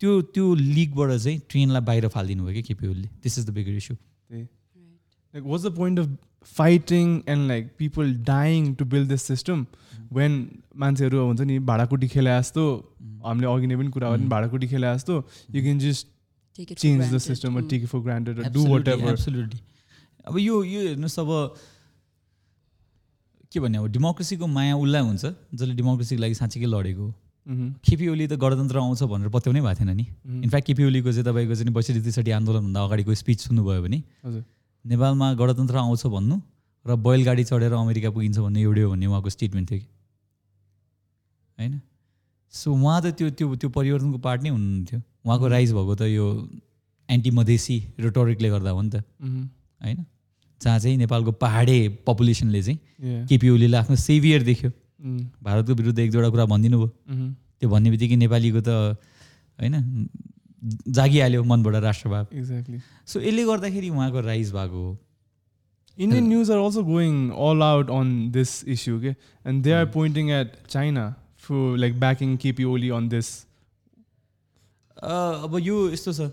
त्यो 0.00 0.20
त्यो 0.34 0.54
लिगबाट 0.54 1.10
चाहिँ 1.16 1.38
ट्रेनलाई 1.50 1.82
बाहिर 1.88 2.08
फालिदिनु 2.08 2.44
भयो 2.44 2.54
कि 2.54 2.62
केपी 2.62 2.86
ओलीले? 2.88 3.08
This 3.22 3.38
is 3.38 3.46
the 3.46 3.50
bigger 3.58 3.76
issue 3.76 3.96
like 5.34 5.46
what's 5.50 5.64
the 5.66 5.70
point 5.76 5.98
of 5.98 6.06
fighting 6.56 7.08
and 7.26 7.48
like 7.48 7.70
people 7.76 8.10
dying 8.26 8.66
to 8.76 8.84
build 8.90 9.08
this 9.12 9.24
system 9.30 9.66
when 10.18 10.36
मान्छेहरू 10.78 11.24
हुन्छ 11.26 11.40
नि 11.40 11.58
भाँडाकुटी 11.70 12.08
खेले 12.08 12.30
जस्तो 12.30 12.62
हामीले 13.24 13.46
अघि 13.52 13.66
नै 13.66 13.76
पनि 13.76 13.90
कुरा 13.96 14.10
गर्यौँ 14.10 14.28
भाँडाकुटी 14.30 14.66
खेले 14.68 14.94
जस्तो 14.94 15.14
you 15.54 15.62
can 15.62 15.78
just 15.78 16.06
change 16.74 17.14
the. 17.14 17.18
System. 17.18 17.60
Take 17.68 17.82
it 17.82 17.88
for 17.88 18.00
granted 18.06 18.42
do 18.54 18.66
whatever 18.88 19.10
absolutely 19.10 19.60
अब 20.26 20.38
यो 20.38 20.62
यो 20.64 20.80
हेर्नुहोस् 20.88 21.18
अब 21.18 21.30
के 23.54 23.60
भन्ने 23.60 23.78
अब 23.78 23.86
डेमोक्रेसीको 23.94 24.46
माया 24.46 24.74
उसलाई 24.76 25.02
हुन्छ 25.02 25.24
जसले 25.54 25.74
डेमोक्रेसीको 25.78 26.20
लागि 26.22 26.34
साँच्चीकै 26.34 26.66
लडेको 26.66 27.02
हो. 27.02 27.12
केपी 27.86 28.06
ओली 28.08 28.26
त 28.26 28.34
गणतन्त्र 28.40 28.78
आउँछ 28.78 29.02
भनेर 29.04 29.28
पत्याउनै 29.30 29.60
भएको 29.60 29.78
थिएन 29.80 29.90
नि. 29.96 30.06
इनफ्याक्ट 30.44 30.66
केपी 30.66 30.82
ओलीको 30.84 31.12
चाहिँ 31.12 31.26
तपाईँको 31.28 31.54
चाहिँ 31.54 31.74
बैसठी 31.74 32.00
त्रिसठी 32.00 32.30
आन्दोलनभन्दा 32.40 32.80
अगाडिको 32.84 33.14
स्पिच 33.14 33.38
सुन्नुभयो 33.46 33.82
भने 33.84 33.98
नेपालमा 34.84 35.26
गणतन्त्र 35.40 35.76
आउँछ 35.76 36.06
भन्नु 36.16 36.36
र 36.86 36.96
बैलगाडी 37.00 37.44
चढेर 37.44 37.72
अमेरिका 37.72 38.10
पुगिन्छ 38.10 38.38
भन्ने 38.38 38.60
एउटै 38.60 38.82
हो 38.82 38.90
भन्ने 38.90 39.06
उहाँको 39.06 39.30
स्टेटमेन्ट 39.30 39.70
थियो 39.70 39.78
कि? 39.80 39.86
होइन? 41.58 41.80
सो 42.54 42.72
उहाँ 42.72 43.00
त 43.02 43.06
त्यो 43.16 43.30
त्यो 43.30 43.54
त्यो 43.56 43.68
परिवर्तनको 43.70 44.18
पार्ट 44.18 44.42
नै 44.42 44.50
हुनुहुन्थ्यो। 44.50 44.98
उहाँको 45.24 45.46
राइज 45.48 45.72
भएको 45.72 45.94
त 45.94 46.02
यो 46.12 46.26
एन्टी 47.08 47.30
मधेसी 47.30 47.76
रेटोरिकले 48.00 48.48
गर्दा 48.50 48.70
हो 48.70 48.82
नि 48.82 48.90
त. 48.90 48.96
होइन? 49.80 50.04
जहाँ 50.64 50.78
चाहिँ 50.78 50.96
नेपालको 50.96 51.32
पाहाडे 51.44 51.76
पपुलेसनले 52.06 52.62
चाहिँ. 52.62 52.78
केपी 53.28 53.48
ओलीलाई 53.50 53.80
आफ्नो 53.80 53.96
सेभियर 54.08 54.42
देख्यो 54.42 54.70
Mm. 55.04 55.20
भारतको 55.44 55.74
विरुद्ध 55.74 55.98
एक 55.98 56.10
दुईवटा 56.12 56.28
कुरा 56.32 56.44
भनिदिनु 56.48 56.76
भयो 56.80 56.90
Mhm. 57.12 57.32
त्यो 57.60 57.68
भन्ने 57.70 57.90
बित्तिकै 57.92 58.16
नेपालीको 58.16 58.60
त 58.64 58.96
होइन 59.60 59.74
जागिहाल्यो 60.96 61.42
मनबाट 61.44 61.74
राष्ट्रभाव 61.84 62.26
Exactly. 62.40 62.78
सो 63.06 63.20
यसले 63.20 63.44
गर्दाखेरि 63.44 63.88
उहाँको 63.90 64.20
राइज 64.24 64.52
भएको 64.52 64.80
हो 64.84 64.96
Indian 65.98 66.24
news 66.28 66.48
are 66.50 66.58
also 66.58 66.82
going 66.82 67.18
all 67.30 67.62
out 67.62 67.90
on 67.96 68.08
this 68.32 68.64
issue, 68.66 68.96
okay? 68.96 69.14
And 69.44 69.62
they 69.62 69.74
are 69.80 69.86
pointing 69.86 70.30
at 70.32 70.56
China 70.68 71.04
for 71.36 71.76
like 71.78 72.00
backing 72.00 72.32
KP 72.38 72.64
Oli 72.66 72.90
on 72.90 73.08
this. 73.12 73.28
अ, 75.02 75.44
अब 75.44 75.58
यो 75.62 75.90
यस्तो 75.92 76.12
छ 76.12 76.30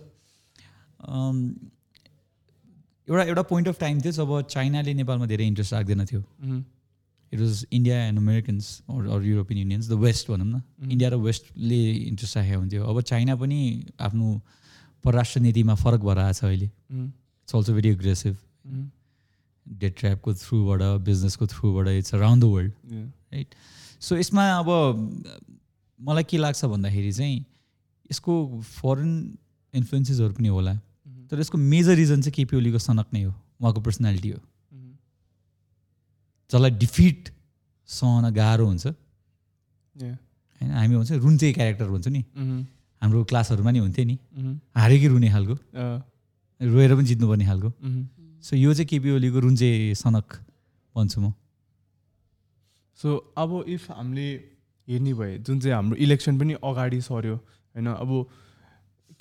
अम, 1.07 1.37
एउटा 3.11 3.23
एउटा 3.23 3.41
पोइन्ट 3.51 3.67
अफ 3.67 3.79
टाइम 3.79 4.01
थियो 4.01 4.11
जब 4.17 4.29
चाइनाले 4.49 4.93
नेपालमा 4.93 5.25
धेरै 5.31 5.47
इन्ट्रेस्ट 5.47 5.73
राख्दैन 5.73 6.05
थियो. 6.11 6.21
It 7.31 7.39
was 7.39 7.65
India 7.71 7.97
and 8.05 8.19
Americans 8.19 8.65
or 8.89 9.23
European 9.23 9.59
unions 9.59 9.89
the 9.89 9.93
west 10.05 10.31
भनौँ 10.31 10.47
न 10.47 10.61
इन्डिया 10.91 11.09
र 11.09 11.15
वेस्टले 11.27 11.81
इन्ट्रेस्ट 11.91 12.37
राखेको 12.37 12.59
हुन्थ्यो 12.59 12.81
अब 12.83 13.01
चाइना 13.11 13.35
पनि 13.43 13.59
आफ्नो 14.07 14.41
परराष्ट्र 15.03 15.39
नीतिमा 15.41 15.75
फरक 15.83 16.01
भएर 16.07 16.17
आएको 16.19 16.39
छ 16.39 16.43
अहिले. 16.43 16.65
It's 16.65 17.55
also 17.55 17.73
very 17.73 17.89
aggressive. 17.89 18.35
Debt 19.65 19.93
ट्र्यापको 19.99 20.33
थ्रुबाट 20.33 20.81
बिजनेसको 21.07 21.47
थ्रुबाट 21.47 21.87
it's 21.87 22.13
around 22.15 22.43
the 22.43 22.47
world 22.55 22.71
Yeah. 23.31 23.45
So 24.01 24.17
यसमा 24.17 24.43
अब 24.59 24.67
मलाई 25.99 26.23
के 26.29 26.37
लाग्छ 26.37 26.65
भन्दाखेरि 26.65 27.11
चाहिँ 27.13 27.37
यसको 28.11 28.33
फरेन 28.61 29.11
इन्फ्लुएन्सेसहरू 29.73 30.33
पनि 30.33 30.47
होला. 30.47 30.73
तर 31.31 31.39
यसको 31.39 31.57
मेजर 31.57 31.95
रिजन 31.95 32.21
चाहिँ 32.21 32.33
केपी 32.35 32.57
ओलीको 32.57 32.79
सनक 32.79 33.07
नै 33.13 33.23
हो 33.23 33.31
उहाँको 33.31 33.81
पर्सनालिटी 33.81 34.29
हो. 34.29 34.39
जसलाई 36.51 36.71
डिफिट 36.77 37.29
सहन 37.89 38.29
गाह्रो 38.35 38.65
हुन्छ. 38.67 38.87
होइन 39.95 40.71
हामी 40.71 40.95
हुन्छ 40.95 41.11
रुन्चे 41.11 41.51
क्यारेक्टर 41.53 41.87
हुन्छ 41.87 42.07
नि 42.07 42.21
Mhm. 42.35 42.57
हाम्रो 43.01 43.23
क्लासहरूमा 43.23 43.71
नि 43.71 43.79
हुन्थ्यो 43.79 44.05
नि 44.05 44.15
Mhm. 44.37 44.53
हारे 44.75 44.99
कि 44.99 45.07
रुने 45.07 45.29
खालको 45.31 45.55
रोएर 46.61 46.91
पनि 46.95 47.05
जित्नुपर्ने 47.07 47.45
खालको. 47.45 47.69
सो 48.43 48.55
यो 48.55 48.73
चाहिँ 48.73 48.87
केपी 48.87 49.09
ओलीको 49.11 49.39
रुन्चे 49.39 49.69
सनक 49.95 50.27
भन्छु 50.95 51.19
म 51.21 51.33
सो 52.99 53.09
अब 53.37 53.63
इफ 53.67 53.91
हामीले 53.91 54.27
हेर्ने 54.87 55.13
भए 55.13 55.37
जुन 55.39 55.59
चाहिँ 55.59 55.75
हाम्रो 55.75 55.95
इलेक्सन 55.97 56.37
पनि 56.39 56.53
अगाडि 56.61 56.99
सर्यो 57.01 57.35
होइन 57.35 57.87
अब 57.87 58.09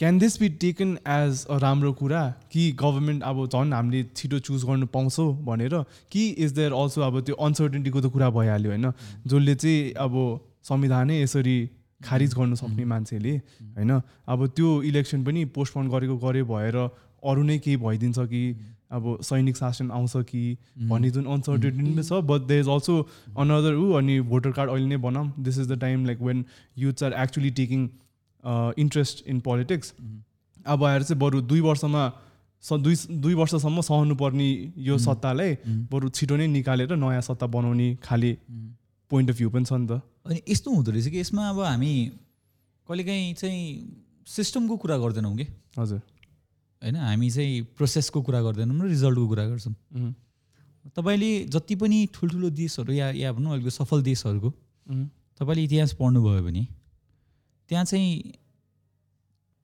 can 0.00 0.18
this 0.18 0.38
be 0.40 0.48
taken 0.60 0.96
as 1.08 1.44
a 1.46 1.56
राम्रो 1.62 1.92
कुरा 1.92 2.20
कि 2.52 2.60
गभर्मेन्ट 2.80 3.22
अब 3.22 3.40
झन् 3.46 3.72
हामीले 3.72 4.02
छिटो 4.16 4.38
चुज 4.38 4.64
गर्नु 4.64 4.86
पाउँछौँ 4.86 5.44
भनेर? 5.44 5.74
कि 6.12 6.28
इज 6.40 6.52
देयर 6.52 6.72
अल्सो 6.72 7.00
अब 7.02 7.20
त्यो 7.20 7.34
अनसर्टेन्टीको 7.36 8.00
त 8.00 8.12
कुरा 8.14 8.30
भइहाल्यो 8.32 8.70
होइन? 8.70 8.92
जसले 9.26 9.54
चाहिँ 9.54 9.92
अब 10.00 10.16
संविधानै 10.64 11.20
यसरी 11.20 11.58
खारिज 12.00 12.34
गर्नु 12.34 12.56
सक्ने 12.56 12.84
मान्छेले 12.94 13.36
होइन? 13.36 14.00
अब 14.26 14.46
त्यो 14.56 14.82
इलेक्सन 14.88 15.24
पनि 15.24 15.44
पोस्टपोन 15.52 15.88
गरेको 15.90 16.16
गरे 16.24 16.42
भएर 16.48 16.76
अरू 16.80 17.42
नै 17.44 17.58
केही 17.60 17.76
भइदिन्छ 17.84 18.18
कि 18.32 18.44
अब 18.96 19.16
सैनिक 19.22 19.56
शासन 19.56 19.90
आउँछ 19.92 20.16
कि 20.26 20.44
भन्ने 20.88 21.10
जुन 21.10 21.32
अनसर्टेनिटी 21.36 21.92
पनि 21.92 22.02
छ 22.02 22.24
but 22.24 22.48
there 22.48 22.60
is 22.60 22.68
also 22.72 23.00
another 23.36 23.74
uh 23.76 23.92
अनि 24.00 24.20
भोटर 24.32 24.52
कार्ड 24.52 24.70
अहिले 24.70 24.86
नै 24.86 25.04
बनाऊँ। 25.04 25.32
This 25.44 25.58
is 25.58 25.72
the 25.72 25.80
time 25.80 26.06
like 26.06 26.22
when 26.22 26.44
youths 26.78 27.02
are 27.02 27.22
actually 27.22 27.50
taking 27.58 27.88
interest 28.44 29.26
in 29.26 29.40
politics 29.40 29.94
अब 30.66 30.84
आएर 30.84 31.02
चाहिँ 31.02 31.18
बरु 31.20 31.40
दुई 31.42 31.60
वर्षमा 31.60 32.02
स 32.64 32.72
दुई 32.84 32.96
दुई 33.20 33.34
वर्षसम्म 33.34 33.80
सहनुपर्ने 33.80 34.48
यो 34.78 34.98
सत्तालाई 34.98 35.56
बरु 35.90 36.08
छिटो 36.08 36.36
नै 36.36 36.46
निकालेर 36.46 36.96
नयाँ 36.96 37.20
सत्ता 37.22 37.46
बनाउने 37.46 37.88
खाले 38.04 38.32
पोइन्ट 39.10 39.30
अफ 39.30 39.36
भ्यू 39.36 39.50
पनि 39.50 39.64
छ 39.64 39.72
नि 39.72 39.86
त। 39.86 40.02
अनि 40.26 40.42
यस्तो 40.48 40.70
हुँदो 40.70 40.90
रहेछ 40.92 41.08
कि 41.08 41.20
यसमा 41.20 41.48
अब 41.48 41.60
हामी 41.60 41.92
कहिलेकाहीँ 42.88 43.34
चाहिँ 43.34 43.60
सिस्टमको 44.26 44.76
कुरा 44.76 44.96
गर्दैनौँ 44.98 45.36
कि? 45.36 45.46
हजुर। 45.78 46.00
होइन 46.82 46.96
हामी 46.96 47.30
चाहिँ 47.30 47.62
प्रोसेसको 47.76 48.22
कुरा 48.22 48.40
गर्दैनौँ 48.42 48.76
र 48.76 48.88
रिजल्टको 48.88 49.26
कुरा 49.28 49.44
गर्छौँ. 49.46 49.74
तपाईँले 50.96 51.30
जति 51.48 51.74
पनि 51.76 51.98
ठुल्ठुलो 52.14 52.50
देशहरू 52.50 52.92
या 52.92 53.10
या 53.16 53.32
भनौँ 53.32 53.52
अहिलेको 53.52 53.70
सफल 53.70 54.02
देशहरूको. 54.02 54.50
तपाईँले 55.40 55.64
इतिहास 55.64 55.92
पढ्नुभयो 55.96 56.42
भने 56.44 56.66
त्यहाँ 57.70 57.84
चाहिँ 57.84 58.32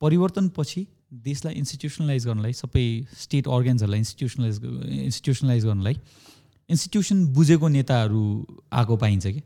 परिवर्तनपछि 0.02 0.86
देशलाई 1.26 1.54
इन्स्टिट्युसनलाइज 1.54 2.26
गर्नलाई 2.26 2.52
सबै 2.52 2.84
स्टेट 3.18 3.48
अर्गन्सहरूलाई 3.56 3.98
इन्स्टिट्युसनलाइज 3.98 4.56
इन्स्टिट्युसनलाइज 5.04 5.64
गर्नलाई 5.66 5.96
इन्स्टिट्युसन 6.70 7.24
बुझेको 7.34 7.68
नेताहरू 7.68 8.22
आएको 8.72 8.96
पाइन्छ 8.96 9.26
कि 9.26 9.42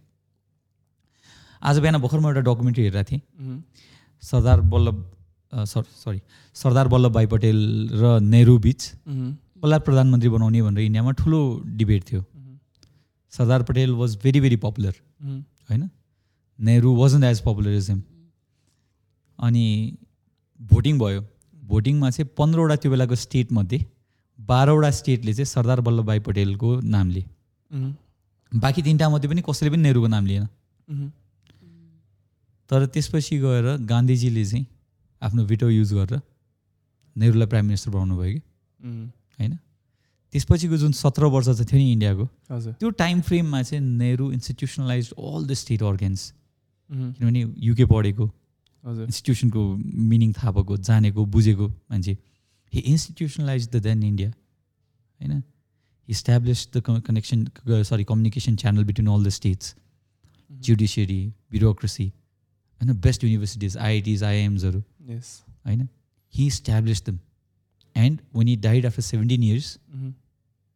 आज 1.63 1.79
बिहान 1.81 1.99
भर्खर 2.01 2.19
म 2.21 2.27
एउटा 2.27 2.41
डकुमेन्ट्री 2.51 2.85
हेरेको 2.85 3.11
थिएँ. 3.11 3.23
सरदार 4.23 4.61
वल्लभ 4.73 4.99
सर 5.73 5.83
सरी 6.05 6.21
सरदार 6.57 6.89
वल्लभभाइ 6.89 7.27
पटेल 7.27 7.59
र 8.03 8.19
नेहरू 8.21 8.59
बिच. 8.59 8.81
कसलाई 9.61 9.79
प्रधानमन्त्री 9.89 10.29
बनाउने 10.29 10.63
भनेर 10.63 10.85
इन्डियामा 10.85 11.13
ठुलो 11.21 11.41
डिबेट 11.81 12.03
थियो. 12.11 12.25
Sardar 13.33 13.63
Patel 13.63 13.91
was 13.95 14.17
very 14.23 14.41
very 14.41 14.57
popular. 14.69 14.95
होइन 15.71 15.91
Nehru 16.59 16.97
wasn't 16.97 17.25
as 17.25 17.41
popular 17.43 17.81
him 17.81 18.03
अनि 19.41 19.65
भोटिङ 20.61 20.99
भयो 20.99 21.21
भोटिङमा 21.55 22.11
चाहिँ 22.11 22.29
पन्ध्रवटा 22.39 22.77
त्यो 22.83 22.91
बेलाको 22.91 23.15
स्टेटमध्ये 23.15 23.79
बाह्रवटा 24.39 24.91
स्टेटले 24.99 25.33
चाहिँ 25.35 25.47
सरदार 25.47 25.81
वल्लभभाइ 25.87 26.19
पटेलको 26.27 26.69
नाम 26.81 27.11
लिए. 27.11 27.25
बाँकी 28.53 28.83
तिनवटा 28.83 29.09
मध्ये 29.09 29.31
पनि 29.31 29.43
कसैले 29.49 29.71
पनि 29.71 29.83
नेहरूको 29.83 30.07
नाम 30.07 30.27
लिएन. 30.27 30.47
तर 32.71 32.87
त्यसपछि 32.87 33.39
गएर 33.39 33.67
गान्धीजीले 33.87 34.45
चाहिँ 34.45 34.67
आफ्नो 35.23 35.45
भिटो 35.47 35.69
युज 35.71 35.93
गरेर 35.95 36.21
नेहरूलाई 37.17 37.47
प्राइम 37.47 37.65
मिनिस्टर 37.67 37.91
बनाउनु 37.91 38.17
भयो 38.17 38.33
कि. 38.33 38.41
होइन 39.39 39.57
त्यसपछिको 40.35 40.77
जुन 40.77 40.93
सत्र 40.95 41.25
वर्ष 41.35 41.47
चाहिँ 41.47 41.67
थियो 41.71 41.79
नि 41.79 41.93
इन्डियाको 41.93 42.27
त्यो 42.73 42.91
टाइम 42.99 43.21
फ्रेममा 43.29 43.63
चाहिँ 43.63 43.85
Nehru 43.85 44.31
institutionalise 44.33 45.11
all 45.13 45.47
the 45.47 45.53
state 45.63 45.83
organs. 45.83 46.33
किनभने 46.91 47.41
युके 47.67 47.85
पढेको 47.87 48.27
इन्स्टिट्युसनको 48.85 49.63
मिनिङ 50.11 50.33
थाहा 50.33 50.51
भएको 50.53 50.77
जानेको 50.77 51.25
बुझेको 51.27 51.69
मान्छे। 51.69 52.17
He 52.73 52.81
institutionalize 52.81 53.69
the 53.69 53.77
then 53.77 54.03
India 54.03 54.31
होइन? 54.31 55.43
Establish 56.09 56.69
the 56.77 56.83
connection 57.07 57.45
sorry 57.85 58.05
communication 58.05 58.57
channel 58.57 58.85
between 58.85 59.09
all 59.09 59.25
the 59.25 59.29
states 59.29 59.75
judiciary 60.51 61.21
bureaucracy 61.51 62.07
होइन? 62.07 62.93
बेस्ट 63.01 63.25
युनिभर्सिटिज 63.25 63.77
आइआइटिज 63.77 64.23
आइएम्सहरू 64.25 64.83
यस 65.09 65.43
होइन? 65.67 65.89
He 66.35 66.47
establish 66.47 67.05
them 67.07 67.19
and 67.97 68.21
when 68.37 68.49
he 68.49 68.57
died 68.57 68.87
after 68.87 69.03
seventeen 69.03 69.43
years 69.43 69.79
Mhm. 69.95 70.13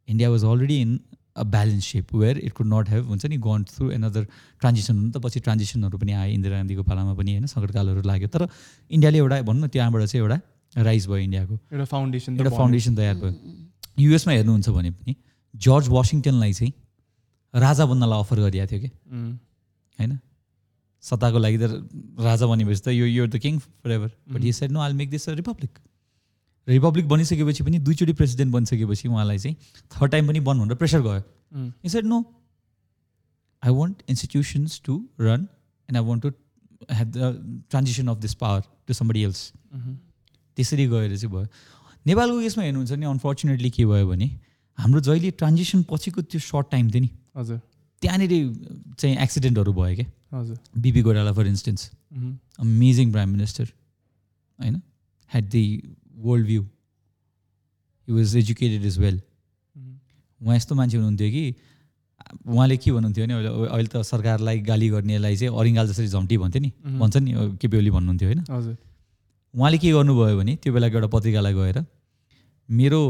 India 0.09 0.31
was 0.31 0.45
already 0.45 0.81
in 0.81 1.01
a 1.37 1.43
balance 1.55 1.85
shape 1.93 2.15
where 2.15 2.39
it 2.39 2.53
could 2.53 2.67
not 2.73 2.89
have 2.91 3.05
हुन्छ 3.11 3.27
नि 3.27 3.37
gone 3.47 3.65
through 3.71 3.91
another 3.91 4.27
transition 4.61 4.95
हुनु 4.99 5.11
त 5.11 5.23
पछि 5.25 5.41
ट्रान्जिसनहरू 5.47 5.99
पनि 5.99 6.13
आयो 6.13 6.33
इन्दिरा 6.35 6.57
गान्धीको 6.57 6.83
पालामा 6.91 7.15
पनि 7.21 7.31
होइन 7.35 7.47
सङ्कटकालहरू 7.55 8.03
लाग्यो। 8.11 8.29
तर 8.35 8.49
इन्डियाले 8.91 9.19
एउटा 9.19 9.41
भनौँ 9.49 9.63
न 9.65 9.69
त्यहाँबाट 9.69 10.03
चाहिँ 10.07 10.23
एउटा 10.25 10.39
राइज 10.89 11.07
भयो 11.07 11.23
इन्डियाको। 11.27 11.55
एउटा 11.73 11.85
फाउन्डेसन 11.95 12.37
एउटा 12.39 12.57
फाउन्डेसन 12.57 12.95
तयार 12.97 13.17
भयो। 13.23 13.33
युएसमा 14.05 14.33
हेर्नुहुन्छ 14.33 14.69
भने 14.77 14.91
पनि 14.91 15.17
जर्ज 15.55 15.89
वासिङटनलाई 15.97 16.53
चाहिँ 16.53 16.73
राजा 17.55 17.85
बन्नलाई 17.87 18.19
अफर 18.21 18.39
गरिएको 18.47 18.67
थियो 18.71 18.81
कि? 18.81 18.91
होइन? 19.99 20.19
सत्ताको 21.03 21.39
लागि 21.39 21.59
त 21.59 21.65
राजा 22.27 22.47
बनेपछि 22.47 22.81
त 22.81 22.89
यो 22.95 23.07
यो 23.07 23.27
the 23.27 23.37
king 23.39 23.59
forever 23.91 24.11
but 24.33 24.41
he 24.41 24.53
said 24.53 24.71
no 24.73 24.81
I'll 24.81 24.95
make 25.01 25.11
this 25.11 25.29
a 25.29 25.33
republic 25.35 25.79
republic 26.69 27.09
बनिसकेपछि 27.09 27.63
पनि 27.65 27.79
दुईचोटि 27.79 28.13
प्रेसिडेन्ट 28.13 28.53
बनिसकेपछि 28.53 29.09
उहाँलाई 29.09 29.39
चाहिँ 29.39 29.57
थर्ड 29.93 30.11
टाइम 30.13 30.29
पनि 30.29 30.41
बन्नु 30.41 30.65
भनेर 30.65 30.77
प्रेसर 30.77 31.01
गयो। 31.03 31.89
Said 31.89 32.05
no 32.05 32.19
I 33.63 33.73
want 33.73 34.03
institutions 34.09 34.81
to 34.85 34.95
run 35.21 35.41
and 35.89 35.97
I 35.97 36.05
want 36.05 36.23
to 36.23 36.33
have 36.93 37.09
the 37.11 37.19
transition 37.71 38.09
of 38.09 38.19
this 38.21 38.35
power 38.41 38.63
to 38.87 38.95
somebody 38.95 39.23
else 39.23 39.53
त्यसरी 40.57 40.87
गएर 40.89 41.17
चाहिँ 41.17 41.33
भयो। 41.35 41.47
नेपालको 42.07 42.41
केसमा 42.41 42.65
हेर्नुहुन्छ 42.65 42.93
नि 42.93 43.07
अनफर्चुनेटली 43.07 43.71
के 43.71 43.87
भयो 43.87 44.09
भने 44.09 44.31
हाम्रो 44.79 45.01
जहिले 45.01 45.31
ट्रान्जिसन 45.41 45.83
पछिको 45.91 46.23
त्यो 46.23 46.41
सर्ट 46.41 46.71
टाइम 46.71 46.91
थियो 46.91 47.01
नि। 47.01 47.11
हजुर। 47.37 47.61
त्यहाँनिर 48.03 48.33
चाहिँ 48.99 49.17
एक्सिडेन्टहरू 49.17 49.73
भयो 49.73 49.95
क्या। 49.97 50.39
हजुर। 50.39 50.59
BP 50.79 51.03
Koirala 51.03 51.33
for 51.33 51.47
instance. 51.47 51.91
Amazing 52.61 53.13
prime 53.13 53.29
minister 53.31 53.65
होइन? 53.65 54.81
Had 55.31 55.45
the 55.51 55.63
world 56.25 56.47
view 56.47 56.63
he 58.09 58.13
was 58.15 58.37
educated 58.37 58.85
as 58.85 58.99
well. 58.99 59.21
उहाँ 60.41 60.57
यस्तो 60.57 60.75
मान्छे 60.75 60.97
हुनुहुन्थ्यो 60.97 61.31
कि 61.31 61.45
उहाँले 62.47 62.77
के 62.77 62.93
भन्नुहुन्थ्यो 62.93 63.25
भने 63.27 63.35
अहिले 63.69 63.89
त 63.89 64.03
सरकारलाई 64.03 64.61
गाली 64.69 64.89
गर्नेलाई 64.89 65.37
चाहिँ 65.37 65.53
अरिङ्गाल 65.61 65.87
जसरी 65.89 66.09
झम्टी 66.09 66.37
भन्थ्यो 66.39 66.61
नि। 66.63 66.71
मह्म. 66.85 66.99
भन्छ 66.99 67.17
नि 67.17 67.31
केपी 67.61 67.77
ओली 67.79 67.91
भन्नुहुन्थ्यो 67.91 68.29
होइन। 68.29 68.41
हजुर। 68.51 68.77
उहाँले 69.55 69.79
के 69.79 69.91
गर्नुभयो 69.93 70.37
भने 70.39 70.53
त्यो 70.63 70.73
बेलाको 70.73 70.97
एउटा 70.99 71.09
पत्रिकालाई 71.15 71.55
गएर 71.55 71.79
मेरो 72.69 73.01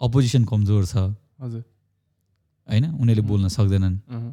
अपोजिसन 0.00 0.44
कमजोर 0.44 0.84
छ। 0.86 0.96
हजुर। 1.42 1.62
होइन 2.68 2.84
उनीहरूले 2.94 3.26
बोल्न 3.28 3.48
सक्दैनन्। 3.48 3.96
अहँ, 4.08 4.30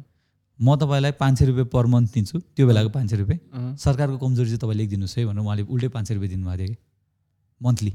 म 0.58 0.76
तपाईँलाई 0.76 1.12
पाँच 1.18 1.38
सय 1.38 1.44
रुपियाँ 1.46 1.66
पर 1.72 1.86
मन्थ 1.86 2.08
दिन्छु 2.14 2.38
त्यो 2.56 2.66
बेलाको 2.66 2.90
पाँच 2.94 3.10
सय 3.10 3.16
रुपियाँ. 3.16 3.76
सरकारको 3.76 4.16
कमजोरी 4.18 4.48
चाहिँ 4.50 4.60
तपाईँ 4.62 4.78
लेखिदिनुहोस् 4.78 5.18
है 5.18 5.24
भनेर 5.26 5.42
उहाँले 5.42 5.62
उल्टै 5.66 5.88
पाँच 5.88 6.04
सय 6.08 6.14
रुपियाँ 6.14 6.30
दिनुभएको 6.30 6.56
थियो 6.58 6.68
कि 6.70 6.76
मन्थली। 7.60 7.92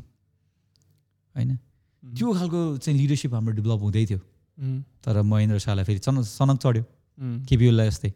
होइन? 1.36 1.56
त्यो 2.04 2.34
खालको 2.34 2.60
चाहिँ 2.78 3.00
लिडरसिप 3.00 3.34
हाम्रो 3.34 3.54
डेभलप 3.56 3.82
हुँदै 3.82 4.06
थियो. 4.06 4.20
तर 5.04 5.22
महेन्द्र 5.22 5.58
शाहलाई 5.60 5.86
फेरि 5.86 6.00
चन 6.00 6.22
सनक 6.24 6.58
चढ्यो। 6.64 6.84
मह्म. 6.84 7.44
केपी 7.46 7.68
ओलीलाई 7.68 7.90
जस्तै। 7.90 8.12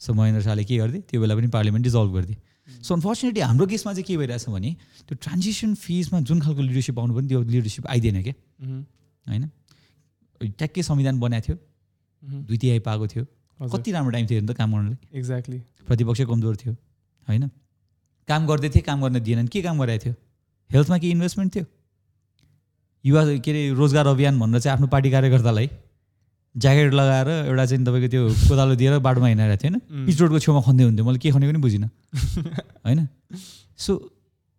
सो 0.00 0.14
महेन्द्र 0.14 0.42
शाहले 0.42 0.64
के 0.64 0.76
गरिदिए 0.78 1.02
त्यो 1.10 1.20
बेला 1.20 1.34
पनि 1.36 1.48
पार्लियामेन्ट 1.48 1.84
डिजल्भ 1.84 2.10
गरिदिए 2.14 2.38
सो 2.82 2.94
अनफर्चुनेटली 2.94 3.40
हाम्रो 3.40 3.66
केसमा 3.66 3.92
चाहिँ 3.92 4.04
के 4.06 4.16
भइरहेछ 4.16 4.48
भने 4.48 4.70
त्यो 5.08 5.14
ट्रान्जिसन 5.22 5.74
फेजमा 5.74 6.20
जुन 6.26 6.40
खालको 6.40 6.62
लिडरसिप 6.62 6.98
आउनु 6.98 7.14
पनि 7.14 7.28
त्यो 7.28 7.42
लिडरसिप 7.42 7.86
आइदिएन 7.86 8.22
क्या. 8.22 8.34
होइन? 9.26 9.44
ट्याक्कै 10.40 10.82
संविधान 10.82 11.20
बनाएको 11.20 11.46
थियो. 11.46 11.56
दुई 12.46 12.58
तिहाई 12.58 12.78
पाएको 12.86 13.06
थियो। 13.06 13.24
कति 13.60 13.92
राम्रो 13.92 14.10
टाइम 14.10 14.26
थियो 14.26 14.40
नि 14.40 14.46
त 14.46 14.56
काम 14.58 14.72
गर्नलाई। 14.74 15.18
एक्ज्याक्टली 15.18 15.58
प्रतिपक्ष 15.86 16.20
कमजोर 16.30 16.56
थियो। 16.56 16.72
होइन? 17.28 17.48
काम 18.28 18.46
गर्दै 18.46 18.70
थिए 18.74 18.82
काम 18.82 19.02
गर्न 19.02 19.20
दिएनन्। 19.20 19.48
के 19.48 19.62
काम 19.62 19.78
गरिरहेको 19.78 20.04
थियो? 20.04 20.14
हेल्थमा 20.70 20.98
के 20.98 21.10
इन्भेस्टमेन्ट 21.10 21.54
थियो? 21.54 21.66
युवा 23.04 23.22
के 23.38 23.50
अरे 23.50 23.70
रोजगार 23.74 24.06
अभियान 24.06 24.38
भनेर 24.38 24.60
चाहिँ 24.60 24.74
आफ्नो 24.76 24.86
पार्टी 24.86 25.10
कार्यकर्तालाई 25.10 25.70
ज्याकेट 26.54 26.92
लगाएर 26.94 27.28
एउटा 27.48 27.64
चाहिँ 27.66 27.84
तपाईँको 27.84 28.08
त्यो 28.08 28.22
कोदालो 28.48 28.74
दिएर 28.76 28.98
बाटोमा 28.98 29.26
हिँडाइरहेको 29.26 29.62
थियो 29.62 29.72
होइन 29.72 30.06
पिच 30.06 30.20
रोडको 30.20 30.38
छेउमा 30.38 30.60
खन्दै 30.62 30.84
हुन्थ्यो। 30.84 31.04
मैले 31.06 31.18
के 31.18 31.30
खनेको 31.30 31.52
पनि 31.52 31.60
बुझिनँ। 31.64 31.88
होइन? 32.86 33.08
सो 33.76 33.92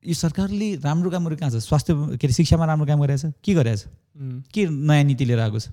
यो 0.05 0.13
सरकारले 0.13 0.75
राम्रो 0.81 1.09
कामहरू 1.11 1.35
कहाँ 1.37 1.51
छ? 1.51 1.61
स्वास्थ्य 1.61 2.17
के 2.17 2.27
अरे 2.27 2.33
शिक्षामा 2.33 2.65
राम्रो 2.65 2.85
काम 2.87 2.99
गरिरहेछ 3.01 3.33
के 3.43 3.53
गरिरहेछ. 3.53 3.85
के 4.53 4.61
नयाँ 4.67 5.03
नीति 5.03 5.25
लिएर 5.25 5.39
आएको 5.39 5.59
छ? 5.59 5.69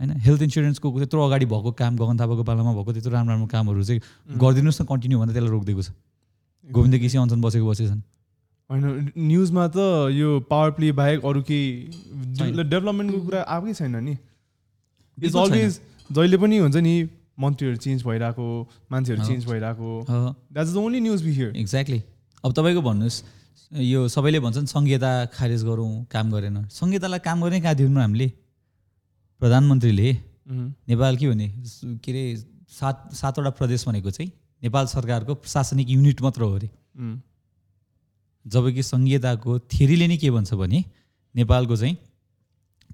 होइन? 0.00 0.10
हेल्थ 0.18 0.42
इन्सुरेन्सको 0.42 0.86
त्यत्रो 0.98 1.22
अगाडि 1.22 1.46
भएको 1.46 1.72
काम 1.72 1.96
गगन 1.96 2.16
थापाको 2.20 2.42
पालामा 2.42 2.72
भएको 2.74 2.92
त्यत्रो 2.92 3.12
राम्रो 3.12 3.32
राम्रो 3.32 3.46
कामहरू 3.46 3.84
चाहिँ 3.84 4.00
गरिदिनुहोस् 4.34 4.82
न 4.82 4.84
कन्टिन्यू 4.84 5.16
भनेर 5.22 5.32
त्यसलाई 5.32 5.52
रोकिदिएको 5.54 5.82
छ। 5.82 5.90
गोविन्द 6.66 6.98
केसी 6.98 7.18
अञ्चन 7.18 7.40
बसेको 7.40 7.66
बसेछन्। 7.70 8.02
होइन 8.70 9.12
न्युजमा 9.16 9.66
त 9.68 9.78
यो 10.12 10.28
पावर 10.50 10.70
प्ले 10.78 10.92
बाहेक 10.92 11.24
अरू 11.24 11.42
केही। 11.42 12.50
डेभलपमेन्टको 12.64 13.20
कुरा 13.26 13.40
आएकै 13.56 13.74
छैन 13.74 13.96
नि। 14.04 14.16
इट्स। 15.18 15.36
अलवेज 15.36 15.80
जहिले 16.10 16.36
पनि 16.38 16.58
हुन्छ 16.58 16.76
नि 16.76 16.94
मन्त्रीहरू 17.38 17.76
चेन्ज 17.76 18.02
भइरहेको 18.04 18.46
मान्छेहरू। 18.92 19.24
चेन्ज 19.26 19.46
भइरहेको। 19.46 19.90
अँ, 20.00 20.34
that's 20.52 20.72
the 20.72 20.76
only 20.76 21.00
news 21.00 21.22
be 21.22 21.32
here 21.32 21.56
exactly 21.56 22.02
अब 22.44 22.52
तपाईँको 22.52 22.82
भन्नुहोस् 22.82 23.22
यो 23.72 24.08
सबैले 24.08 24.40
भन्छन् 24.40 24.66
संहिता 24.66 25.12
खारेज 25.34 25.64
गरौँ 25.64 25.90
काम 26.10 26.30
गरेन। 26.32 26.56
संहितालाई 26.70 27.18
काम 27.18 27.42
गर्ने 27.42 27.60
कहाँ 27.60 27.74
दिउँ 27.74 27.94
हामीले? 27.94 28.28
प्रधानमन्त्रीले? 29.40 30.12
नेपाल 30.88 31.16
के 31.16 31.28
भने 31.28 31.48
के 32.02 32.12
अरे 32.12 32.24
सात 32.70 33.14
सातवटा 33.14 33.50
प्रदेश 33.58 33.86
भनेको 33.88 34.10
चाहिँ 34.10 34.30
नेपाल 34.62 34.86
सरकारको 34.86 35.34
प्रशासनिक 35.34 35.90
युनिट 35.90 36.22
मात्र 36.22 36.42
हो 36.42 36.54
अरे। 36.56 36.68
जबकि 38.46 38.82
संहिताको 38.82 39.58
थ्योरीले 39.72 40.06
नै 40.08 40.16
के 40.16 40.30
भन्छ 40.30 40.54
भने 40.54 40.78
नेपालको 41.34 41.76
चाहिँ 41.76 41.96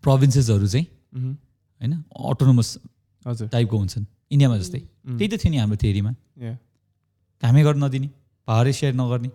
प्रोभिन्सेसहरू 0.03 0.67
चाहिँ 0.67 0.87
होइन 1.81 1.93
अटोनोमस 2.31 2.69
हजुर। 3.27 3.49
टाइपको 3.49 3.77
हुन्छन्। 3.79 4.05
इन्डियामा 4.31 4.57
जस्तै। 4.59 4.81
त्यही 5.19 5.29
त 5.29 5.35
थियो 5.43 5.51
नि 5.53 5.59
हाम्रो 5.59 5.77
थ्योरीमा 5.83 6.13
कामै 7.43 7.63
गर्न 7.63 7.85
नदिने 7.85 8.09
पावरै 8.49 8.73
सेयर 8.73 8.95
नगर्ने। 8.95 9.29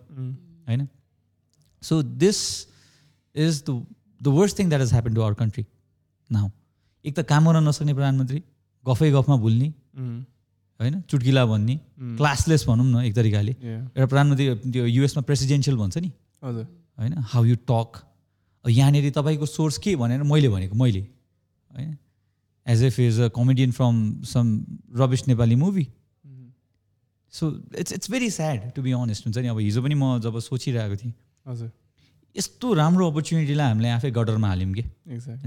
होइन? 0.68 0.88
So 1.82 1.94
this 2.02 2.38
is 3.34 3.62
the 3.66 3.70
the 4.22 4.26
worst 4.38 4.58
thing 4.58 4.68
that 4.68 4.82
is 4.82 4.92
happen 4.92 5.14
to 5.14 5.20
our 5.22 5.34
country 5.34 5.64
now 6.30 6.48
एक 7.04 7.14
त 7.14 7.20
काम 7.24 7.42
गर्न 7.48 7.68
नसक्ने 7.68 7.94
प्रधानमन्त्री 7.94 8.40
गफै 8.84 9.10
गफमा 9.12 9.36
भुल्ने। 9.36 9.68
होइन? 10.80 11.00
चुट्किला 11.10 11.44
भन्ने। 11.46 11.76
क्लासलेस 12.16 12.64
भनौँ 12.66 12.86
न 12.86 13.04
एक 13.04 13.14
तरिकाले। 13.14 13.52
एउटा 13.52 14.06
प्रधानमन्त्री 14.06 14.72
त्यो 14.72 14.86
युएसमा 14.86 15.22
प्रेसिडेन्सियल 15.22 15.76
भन्छ 15.76 15.98
नि। 15.98 16.10
हजुर। 16.44 16.66
होइन? 16.98 17.14
हाउ 17.32 17.44
यु 17.44 17.56
टक 17.70 18.04
यहाँनिर 18.64 19.10
तपाईँको 19.10 19.46
सोर्स 19.46 19.78
के 19.78 19.96
भनेर 19.96 20.22
मैले 20.22 20.48
भनेको 20.48 20.74
मैले। 20.76 21.00
होइन? 21.70 21.96
As 22.66 22.82
if 22.84 22.98
is 23.00 23.20
a 23.20 23.28
comedian 23.34 23.70
from 23.72 24.22
some 24.24 24.46
rubbish 24.98 25.28
Nepali 25.28 25.54
movie 25.56 25.86
so 27.32 27.48
it's 27.78 27.92
it's 27.92 28.10
very 28.10 28.30
sad 28.30 28.70
to 28.74 28.82
be 28.82 28.92
honest 28.92 29.26
हुन्छ 29.26 29.38
नि। 29.38 29.48
अब 29.48 29.58
हिजो 29.58 29.82
पनि 29.82 29.94
म 29.94 30.18
जब 30.20 30.38
सोचिरहेको 30.40 30.96
थिएँ। 30.96 31.12
हजुर। 31.46 31.70
यस्तो 32.36 32.72
राम्रो 32.74 33.10
अपर्च्युनिटीलाई 33.10 33.68
हामीले 33.68 33.88
आफै 33.90 34.10
गडरमा 34.10 34.48
हाल्यौँ 34.48 34.72
कि? 34.72 34.82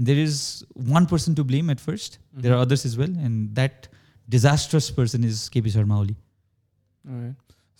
There 0.02 0.18
is 0.18 0.64
one 0.90 1.06
person 1.06 1.34
to 1.34 1.44
blame 1.44 1.70
at 1.70 1.78
first 1.78 2.18
there 2.36 2.54
are 2.54 2.60
others 2.60 2.86
as 2.86 2.96
well 2.98 3.16
and 3.18 3.48
that 3.54 3.86
disasters 4.28 4.90
person 4.98 5.24
is 5.24 5.48
KP 5.52 5.70
Sharma 5.70 5.98
Oli 6.00 6.14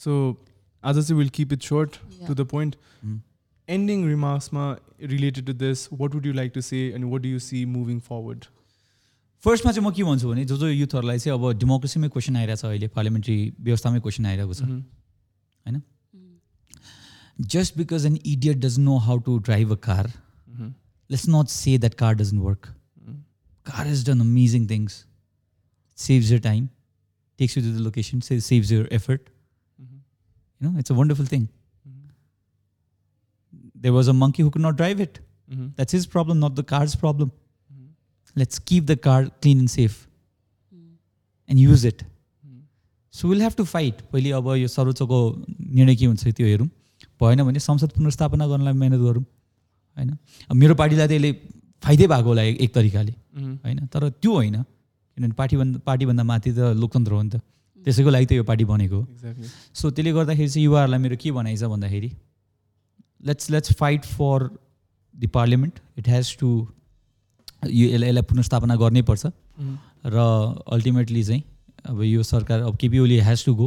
so 0.04 0.14
आज 0.84 0.98
चाहिँ 0.98 1.18
will 1.18 1.28
keep 1.40 1.52
it 1.52 1.62
short 1.72 1.96
to 2.26 2.34
the 2.34 2.46
point 2.54 2.76
Mm. 3.04 3.18
Ending 3.68 4.06
रिमार्क्समा 4.08 4.64
related 5.10 5.46
to 5.46 5.52
this 5.60 5.88
what 5.92 6.14
would 6.14 6.26
you 6.26 6.32
like 6.32 6.52
to 6.54 6.60
say 6.60 6.78
and 6.94 7.04
what 7.12 7.20
do 7.22 7.28
you 7.28 7.38
see 7.44 7.64
moving 7.74 7.98
forward 8.08 8.44
फर्स्टमा 9.44 9.72
चाहिँ 9.72 9.86
म 9.88 9.92
के 9.94 10.04
भन्छु 10.04 10.28
भने 10.28 10.44
जो 10.50 10.56
जो 10.56 10.68
युथहरूलाई 10.68 11.18
चाहिँ 11.18 11.38
अब 11.38 11.52
डेमोक्रेसीमै 11.58 12.08
क्वेसन 12.16 12.36
आइरहेको 12.36 12.60
छ 12.60 12.70
अहिले 12.70 12.88
पार्लियामेन्ट्री 12.98 13.36
व्यवस्थामै 13.68 14.00
क्वेसन 14.08 14.26
आइरहेको 14.32 14.54
छ 14.54 14.62
Mm-hmm. 15.66 15.80
just 17.54 17.76
because 17.76 18.04
an 18.04 18.18
idiot 18.24 18.60
doesn't 18.60 18.84
know 18.84 18.98
how 18.98 19.18
to 19.28 19.38
drive 19.40 19.70
a 19.70 19.76
car, 19.76 20.04
Mm-hmm. 20.06 20.68
let's 21.10 21.26
not 21.34 21.50
say 21.50 21.76
that 21.84 21.96
car 21.96 22.14
doesn't 22.14 22.42
work. 22.46 22.68
Mm. 23.10 23.20
Car 23.66 23.84
has 23.84 24.02
done 24.08 24.20
amazing 24.24 24.66
things. 24.72 24.96
Saves 25.97 26.31
your 26.31 26.39
time, 26.39 26.65
takes 27.39 27.55
you 27.55 27.61
to 27.67 27.71
the 27.77 27.83
location, 27.83 28.21
sa- 28.21 28.39
saves 28.47 28.71
your 28.71 28.87
effort. 28.91 29.29
Mm-hmm. 29.81 29.95
You 30.61 30.67
know, 30.67 30.79
it's 30.79 30.91
a 30.91 30.97
wonderful 31.03 31.25
thing. 31.25 31.47
There 33.75 33.93
was 33.93 34.07
a 34.07 34.13
monkey 34.13 34.43
who 34.43 34.49
could 34.51 34.61
not 34.61 34.75
drive 34.77 34.99
it. 34.99 35.19
Mm-hmm. 35.51 35.67
That's 35.75 35.91
his 35.91 36.05
problem, 36.07 36.39
not 36.39 36.55
the 36.55 36.63
car's 36.63 36.95
problem. 36.95 37.31
Let's 38.35 38.59
keep 38.59 38.85
the 38.85 38.95
car 38.95 39.29
clean 39.41 39.59
and 39.59 39.69
safe 39.69 39.97
and 41.49 41.59
use 41.59 41.85
it. 41.93 42.03
So 43.13 43.27
will 43.27 43.41
have 43.41 43.53
to 43.57 43.63
fight 43.65 44.01
पहिले 44.13 44.31
अब 44.37 44.47
यो 44.55 44.67
सर्वोच्चको 44.67 45.17
निर्णय 45.75 45.95
के 45.95 46.05
हुन्छ 46.05 46.27
त्यो 46.37 46.47
हेरौँ 46.47 46.67
भएन 47.21 47.43
भने 47.43 47.59
संसद 47.65 47.91
पुनर्स्थापना 47.97 48.47
गर्नलाई 48.47 48.73
मिहिनेत 48.81 48.99
गरौँ 49.01 49.23
होइन 49.97 50.09
अब 50.51 50.55
मेरो 50.55 50.75
पार्टीलाई 50.81 51.07
त 51.07 51.11
यसले 51.11 51.31
फाइदै 51.85 52.07
भएको 52.13 52.27
होला 52.29 52.41
एक 52.51 52.61
एक 52.61 52.73
तरिकाले 52.75 53.13
Mm-hmm. 53.37 53.55
होइन 53.65 53.87
तर 53.93 54.09
त्यो 54.09 54.33
होइन 54.33 54.55
किनभने 55.16 55.34
पार्टीभन्दा 55.40 55.78
पार्टीभन्दा 55.86 56.22
माथि 56.32 56.52
त 56.52 56.72
लोकतन्त्र 56.82 57.12
हो 57.12 57.22
नि 57.22 57.30
त 57.30 57.40
त्यसैको 57.84 58.10
लागि 58.10 58.26
त 58.26 58.32
यो 58.32 58.44
पार्टी 58.50 58.64
बनेको 58.64 58.96
हो. 58.96 59.06
सो 59.74 59.90
त्यसले 59.90 60.12
गर्दाखेरि 60.12 60.48
चाहिँ 60.48 60.64
युवाहरूलाई 60.64 61.00
मेरो 61.04 61.16
के 61.22 61.30
भनाइ 61.38 61.56
छ 61.56 61.70
भन्दाखेरि 61.74 62.10
let's 63.28 63.50
let's 63.50 63.72
fight 63.80 64.04
for 64.16 64.48
the 65.14 65.26
parliament 65.38 65.80
it 65.98 66.08
has 66.08 66.36
to 66.40 66.48
यो 67.66 67.86
यसलाई 67.88 68.08
यसलाई 68.08 68.22
पुनर्स्थापना 68.32 68.76
गर्नै 68.84 69.02
पर्छ 69.12 69.32
Mm-hmm. 69.52 70.12
र 70.12 70.16
अल्टिमेटली 70.72 71.22
चाहिँ 71.24 71.42
अब 71.86 72.02
यो 72.02 72.22
सरकार 72.24 72.60
अब 72.68 72.76
KP 72.80 72.98
Oli 72.98 73.18
has 73.20 73.44
to 73.44 73.54
go. 73.54 73.66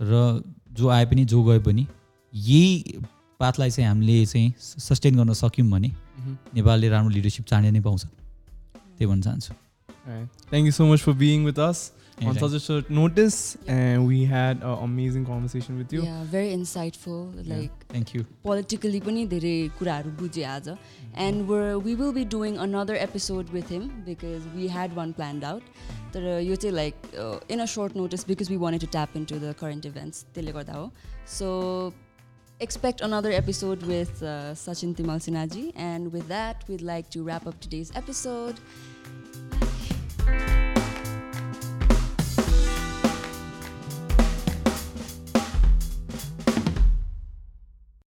र 0.00 0.42
जो 0.72 0.88
आए 0.88 1.04
पनि 1.06 1.24
जो 1.32 1.42
गए 1.44 1.58
पनि 1.66 1.86
यही 2.34 3.02
पाथलाई 3.40 3.70
चाहिँ 3.70 3.88
हामीले 3.88 4.24
चाहिँ 4.26 4.54
सस्टेन 4.58 5.16
गर्न 5.16 5.32
सक्यौँ 5.42 5.68
भने. 5.70 5.90
नेपालले 6.54 6.88
राम्रो 6.88 7.10
लिडरसिप 7.14 7.44
चाँडै 7.46 7.70
नै 7.70 7.80
पाउँछ 7.80 8.04
त्यही 8.04 9.06
भन्न 9.06 9.22
चाहन्छु 9.22 9.54
Alright. 10.07 10.27
Thank 10.49 10.65
you 10.65 10.71
so 10.71 10.85
much 10.85 11.01
for 11.01 11.13
being 11.13 11.43
with 11.43 11.57
us 11.57 11.91
on 12.17 12.27
Anytime. 12.27 12.49
such 12.49 12.57
a 12.57 12.59
short 12.59 12.89
notice, 12.89 13.57
and 13.67 14.05
we 14.07 14.25
had 14.25 14.57
an 14.61 14.77
amazing 14.87 15.25
conversation 15.25 15.77
with 15.77 15.93
you. 15.93 16.03
Yeah, 16.03 16.23
very 16.25 16.51
insightful. 16.55 17.23
Like 17.53 17.87
thank 17.93 18.15
you 18.15 18.25
politically 18.43 19.01
पनि 19.07 19.25
धेरै 19.33 19.55
कुराहरू 19.79 20.11
बुझेँ 20.21 20.45
आज 20.55 20.77
and 21.25 21.47
we're 21.47 21.79
we 21.87 21.95
will 21.95 22.13
be 22.19 22.25
doing 22.35 22.57
another 22.67 22.95
episode 23.07 23.49
with 23.57 23.67
him 23.69 23.89
because 24.05 24.45
we 24.55 24.67
had 24.67 24.95
one 25.01 25.13
planned 25.19 25.43
out 25.43 25.61
तर 26.13 26.39
यो 26.41 26.55
चाहिँ 26.55 26.75
like 26.75 26.95
uh, 27.17 27.39
in 27.49 27.61
a 27.61 27.67
short 27.67 27.95
notice 27.95 28.23
because 28.23 28.49
we 28.49 28.57
wanted 28.57 28.81
to 28.81 28.87
tap 28.95 29.15
into 29.15 29.39
the 29.43 29.53
current 29.61 29.85
events 29.91 30.25
त्यसले 30.35 30.51
गर्दा 30.57 30.73
हो 30.79 30.91
so 31.25 31.93
expect 32.59 33.01
another 33.01 33.31
episode 33.31 33.83
with 33.91 34.23
uh, 34.23 34.53
Sachin 34.63 34.95
Timal 34.99 35.21
Sinaji 35.27 35.71
and 35.75 36.11
with 36.11 36.27
that 36.27 36.63
we'd 36.67 36.81
like 36.81 37.09
to 37.15 37.23
wrap 37.29 37.47
up 37.47 37.59
today's 37.59 37.91
episode 38.01 38.59